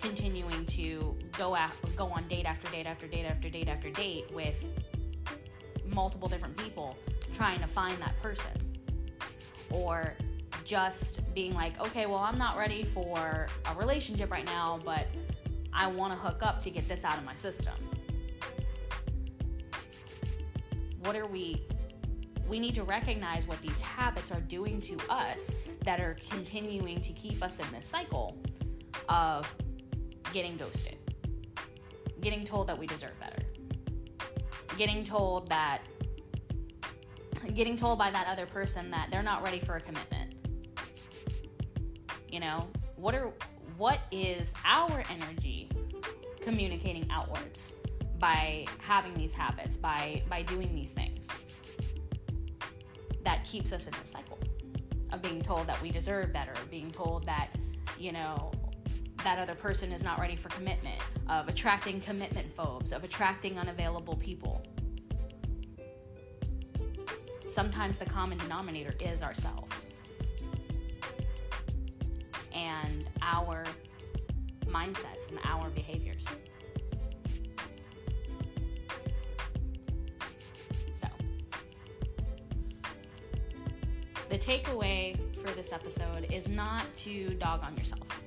continuing 0.00 0.64
to 0.66 1.14
go 1.36 1.54
after, 1.54 1.86
go 1.88 2.06
on 2.06 2.26
date 2.28 2.46
after 2.46 2.70
date 2.72 2.86
after 2.86 3.06
date 3.06 3.26
after 3.26 3.50
date 3.50 3.68
after 3.68 3.90
date 3.90 4.24
with 4.32 4.64
multiple 5.86 6.28
different 6.28 6.56
people 6.56 6.96
trying 7.34 7.60
to 7.60 7.66
find 7.66 7.98
that 7.98 8.18
person? 8.22 8.50
Or 9.70 10.14
just 10.64 11.20
being 11.32 11.54
like 11.54 11.80
okay 11.80 12.06
well 12.06 12.18
i'm 12.18 12.36
not 12.36 12.56
ready 12.56 12.82
for 12.82 13.46
a 13.66 13.74
relationship 13.76 14.32
right 14.32 14.44
now 14.46 14.80
but 14.84 15.06
i 15.72 15.86
want 15.86 16.12
to 16.12 16.18
hook 16.18 16.42
up 16.42 16.60
to 16.60 16.70
get 16.70 16.88
this 16.88 17.04
out 17.04 17.16
of 17.16 17.24
my 17.24 17.34
system. 17.34 17.74
What 21.04 21.14
are 21.14 21.26
we 21.26 21.62
we 22.48 22.60
need 22.60 22.74
to 22.74 22.84
recognize 22.84 23.46
what 23.46 23.60
these 23.60 23.80
habits 23.80 24.30
are 24.30 24.40
doing 24.40 24.80
to 24.82 24.96
us 25.08 25.76
that 25.84 26.00
are 26.00 26.16
continuing 26.30 27.00
to 27.00 27.12
keep 27.12 27.42
us 27.42 27.58
in 27.58 27.66
this 27.72 27.86
cycle 27.86 28.38
of 29.08 29.52
getting 30.32 30.56
ghosted, 30.56 30.96
getting 32.20 32.44
told 32.44 32.68
that 32.68 32.78
we 32.78 32.86
deserve 32.86 33.18
better, 33.18 33.42
getting 34.76 35.02
told 35.02 35.48
that, 35.48 35.82
getting 37.54 37.76
told 37.76 37.98
by 37.98 38.10
that 38.10 38.26
other 38.28 38.46
person 38.46 38.90
that 38.90 39.08
they're 39.10 39.22
not 39.22 39.42
ready 39.42 39.58
for 39.58 39.76
a 39.76 39.80
commitment. 39.80 40.34
You 42.30 42.40
know, 42.40 42.68
what 42.96 43.14
are 43.14 43.32
what 43.76 44.00
is 44.10 44.54
our 44.64 45.04
energy 45.10 45.68
communicating 46.40 47.06
outwards 47.10 47.76
by 48.18 48.66
having 48.78 49.14
these 49.14 49.34
habits, 49.34 49.76
by 49.76 50.22
by 50.28 50.42
doing 50.42 50.74
these 50.74 50.92
things. 50.92 51.28
That 53.26 53.42
keeps 53.44 53.72
us 53.72 53.88
in 53.88 53.94
the 54.00 54.06
cycle 54.06 54.38
of 55.10 55.20
being 55.20 55.42
told 55.42 55.66
that 55.66 55.82
we 55.82 55.90
deserve 55.90 56.32
better, 56.32 56.54
being 56.70 56.92
told 56.92 57.26
that, 57.26 57.48
you 57.98 58.12
know, 58.12 58.52
that 59.24 59.40
other 59.40 59.56
person 59.56 59.90
is 59.90 60.04
not 60.04 60.20
ready 60.20 60.36
for 60.36 60.48
commitment, 60.50 61.02
of 61.28 61.48
attracting 61.48 62.00
commitment 62.00 62.52
phobes, 62.54 62.92
of 62.92 63.02
attracting 63.02 63.58
unavailable 63.58 64.14
people. 64.14 64.62
Sometimes 67.48 67.98
the 67.98 68.04
common 68.04 68.38
denominator 68.38 68.94
is 69.00 69.24
ourselves 69.24 69.88
and 72.54 73.08
our 73.22 73.64
mindsets 74.66 75.30
and 75.30 75.40
our 75.42 75.68
behaviors. 75.70 76.05
Takeaway 84.46 85.18
for 85.42 85.50
this 85.56 85.72
episode 85.72 86.32
is 86.32 86.46
not 86.46 86.82
to 86.94 87.30
dog 87.34 87.64
on 87.64 87.76
yourself. 87.76 88.22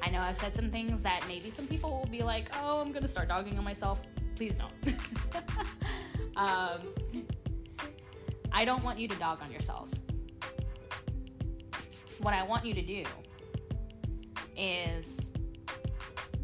I 0.00 0.08
know 0.08 0.20
I've 0.20 0.36
said 0.36 0.54
some 0.54 0.70
things 0.70 1.02
that 1.02 1.24
maybe 1.26 1.50
some 1.50 1.66
people 1.66 1.90
will 1.90 2.08
be 2.08 2.22
like, 2.22 2.48
oh, 2.62 2.80
I'm 2.80 2.92
to 2.92 3.08
start 3.08 3.26
dogging 3.26 3.58
on 3.58 3.64
myself. 3.64 3.98
Please 4.36 4.54
don't. 4.54 4.94
um, 6.36 6.78
I 8.52 8.64
don't 8.64 8.84
want 8.84 9.00
you 9.00 9.08
to 9.08 9.16
dog 9.16 9.40
on 9.42 9.50
yourselves. 9.50 10.02
What 12.20 12.32
I 12.32 12.44
want 12.44 12.64
you 12.64 12.74
to 12.74 12.82
do 12.82 13.02
is 14.56 15.32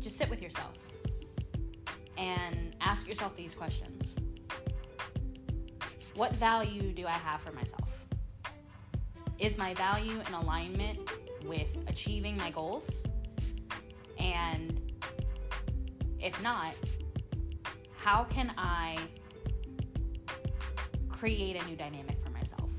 just 0.00 0.18
sit 0.18 0.28
with 0.28 0.42
yourself 0.42 0.74
and 2.18 2.74
ask 2.80 3.06
yourself 3.06 3.36
these 3.36 3.54
questions 3.54 4.16
What 6.16 6.34
value 6.34 6.92
do 6.92 7.06
I 7.06 7.12
have 7.12 7.40
for 7.40 7.52
myself? 7.52 7.99
Is 9.40 9.56
my 9.56 9.72
value 9.72 10.20
in 10.28 10.34
alignment 10.34 10.98
with 11.46 11.78
achieving 11.86 12.36
my 12.36 12.50
goals? 12.50 13.06
And 14.18 14.92
if 16.20 16.42
not, 16.42 16.74
how 17.96 18.24
can 18.24 18.52
I 18.58 18.98
create 21.08 21.56
a 21.56 21.66
new 21.66 21.74
dynamic 21.74 22.22
for 22.22 22.30
myself? 22.32 22.70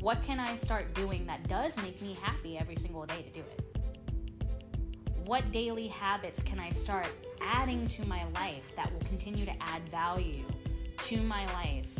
What 0.00 0.22
can 0.22 0.40
I 0.40 0.56
start 0.56 0.94
doing 0.94 1.26
that 1.26 1.46
does 1.46 1.76
make 1.76 2.00
me 2.00 2.16
happy 2.22 2.56
every 2.56 2.76
single 2.76 3.04
day 3.04 3.20
to 3.20 3.30
do 3.30 3.40
it? 3.40 3.76
What 5.26 5.52
daily 5.52 5.88
habits 5.88 6.42
can 6.42 6.58
I 6.58 6.70
start 6.70 7.06
adding 7.42 7.86
to 7.86 8.08
my 8.08 8.24
life 8.30 8.74
that 8.76 8.90
will 8.90 9.06
continue 9.06 9.44
to 9.44 9.62
add 9.62 9.86
value 9.90 10.46
to 11.00 11.18
my 11.18 11.44
life 11.52 11.98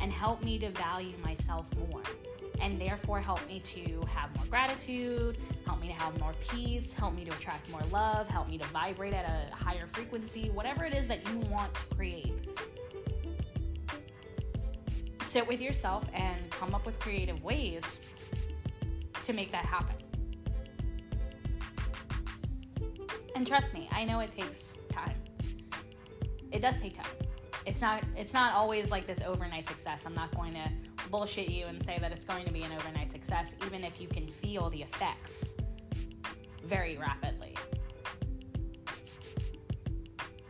and 0.00 0.12
help 0.12 0.42
me 0.42 0.58
to 0.58 0.70
value 0.70 1.16
myself 1.24 1.66
more? 1.90 2.02
and 2.60 2.80
therefore 2.80 3.20
help 3.20 3.46
me 3.48 3.60
to 3.60 4.04
have 4.08 4.34
more 4.36 4.46
gratitude, 4.46 5.38
help 5.64 5.80
me 5.80 5.88
to 5.88 5.92
have 5.92 6.18
more 6.18 6.32
peace, 6.48 6.92
help 6.92 7.14
me 7.14 7.24
to 7.24 7.30
attract 7.32 7.68
more 7.70 7.82
love, 7.92 8.26
help 8.28 8.48
me 8.48 8.58
to 8.58 8.64
vibrate 8.66 9.12
at 9.12 9.24
a 9.24 9.54
higher 9.54 9.86
frequency, 9.86 10.50
whatever 10.50 10.84
it 10.84 10.94
is 10.94 11.08
that 11.08 11.26
you 11.28 11.38
want 11.50 11.72
to 11.74 11.94
create. 11.94 12.32
Sit 15.22 15.46
with 15.46 15.60
yourself 15.60 16.08
and 16.14 16.50
come 16.50 16.74
up 16.74 16.86
with 16.86 16.98
creative 17.00 17.42
ways 17.42 18.00
to 19.22 19.32
make 19.32 19.50
that 19.52 19.64
happen. 19.64 19.96
And 23.34 23.46
trust 23.46 23.74
me, 23.74 23.88
I 23.92 24.04
know 24.04 24.20
it 24.20 24.30
takes 24.30 24.78
time. 24.88 25.16
It 26.52 26.62
does 26.62 26.80
take 26.80 26.94
time. 26.94 27.25
It's 27.66 27.80
not 27.80 28.04
it's 28.16 28.32
not 28.32 28.54
always 28.54 28.92
like 28.92 29.06
this 29.06 29.22
overnight 29.22 29.66
success. 29.66 30.06
I'm 30.06 30.14
not 30.14 30.34
going 30.36 30.54
to 30.54 30.70
bullshit 31.10 31.48
you 31.48 31.66
and 31.66 31.82
say 31.82 31.98
that 31.98 32.12
it's 32.12 32.24
going 32.24 32.46
to 32.46 32.52
be 32.52 32.62
an 32.62 32.70
overnight 32.72 33.10
success, 33.10 33.56
even 33.66 33.84
if 33.84 34.00
you 34.00 34.06
can 34.06 34.28
feel 34.28 34.70
the 34.70 34.82
effects 34.82 35.56
very 36.64 36.96
rapidly. 36.96 37.56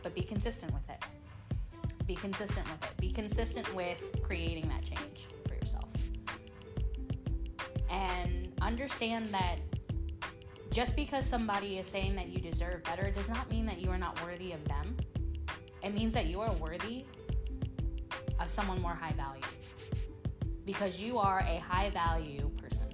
But 0.03 0.13
be 0.13 0.21
consistent 0.21 0.71
with 0.73 0.87
it. 0.89 1.03
Be 2.05 2.15
consistent 2.15 2.67
with 2.69 2.83
it. 2.83 2.97
Be 2.97 3.11
consistent 3.11 3.73
with 3.73 4.15
creating 4.21 4.69
that 4.69 4.83
change 4.83 5.27
for 5.47 5.55
yourself. 5.55 5.89
And 7.89 8.53
understand 8.61 9.27
that 9.29 9.57
just 10.71 10.95
because 10.95 11.25
somebody 11.25 11.79
is 11.79 11.87
saying 11.87 12.15
that 12.15 12.27
you 12.29 12.39
deserve 12.39 12.83
better 12.83 13.09
does 13.09 13.27
not 13.27 13.49
mean 13.49 13.65
that 13.65 13.81
you 13.81 13.89
are 13.89 13.97
not 13.97 14.23
worthy 14.23 14.51
of 14.51 14.63
them. 14.65 14.95
It 15.83 15.93
means 15.93 16.13
that 16.13 16.25
you 16.25 16.41
are 16.41 16.51
worthy 16.53 17.05
of 18.39 18.49
someone 18.49 18.81
more 18.81 18.93
high 18.93 19.13
value 19.13 19.41
because 20.65 20.99
you 20.99 21.17
are 21.17 21.39
a 21.39 21.59
high 21.59 21.89
value 21.89 22.49
person. 22.61 22.87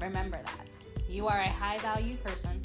Remember 0.00 0.40
that. 0.42 0.68
You 1.08 1.28
are 1.28 1.40
a 1.40 1.48
high 1.48 1.78
value 1.78 2.16
person. 2.16 2.64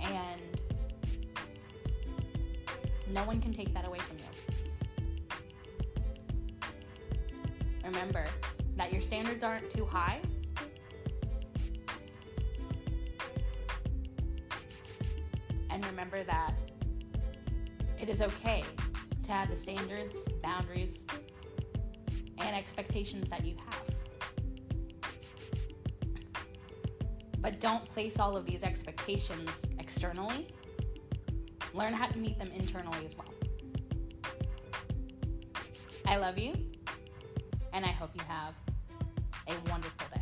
And 0.00 0.40
no 3.12 3.24
one 3.24 3.40
can 3.40 3.52
take 3.52 3.72
that 3.74 3.86
away 3.86 3.98
from 3.98 4.18
you. 4.18 4.24
Remember 7.84 8.26
that 8.76 8.92
your 8.92 9.02
standards 9.02 9.42
aren't 9.42 9.70
too 9.70 9.86
high 9.86 10.20
remember 15.94 16.24
that 16.24 16.54
it 18.00 18.08
is 18.08 18.20
okay 18.20 18.64
to 19.22 19.30
have 19.30 19.48
the 19.48 19.56
standards, 19.56 20.24
boundaries, 20.42 21.06
and 22.38 22.56
expectations 22.56 23.30
that 23.30 23.44
you 23.44 23.54
have. 23.64 23.94
But 27.38 27.60
don't 27.60 27.88
place 27.88 28.18
all 28.18 28.36
of 28.36 28.44
these 28.44 28.64
expectations 28.64 29.66
externally. 29.78 30.52
Learn 31.74 31.92
how 31.92 32.08
to 32.08 32.18
meet 32.18 32.40
them 32.40 32.50
internally 32.52 33.06
as 33.06 33.16
well. 33.16 33.32
I 36.06 36.16
love 36.16 36.38
you, 36.38 36.54
and 37.72 37.84
I 37.84 37.92
hope 37.92 38.10
you 38.14 38.22
have 38.26 38.54
a 39.46 39.70
wonderful 39.70 40.08
day. 40.12 40.13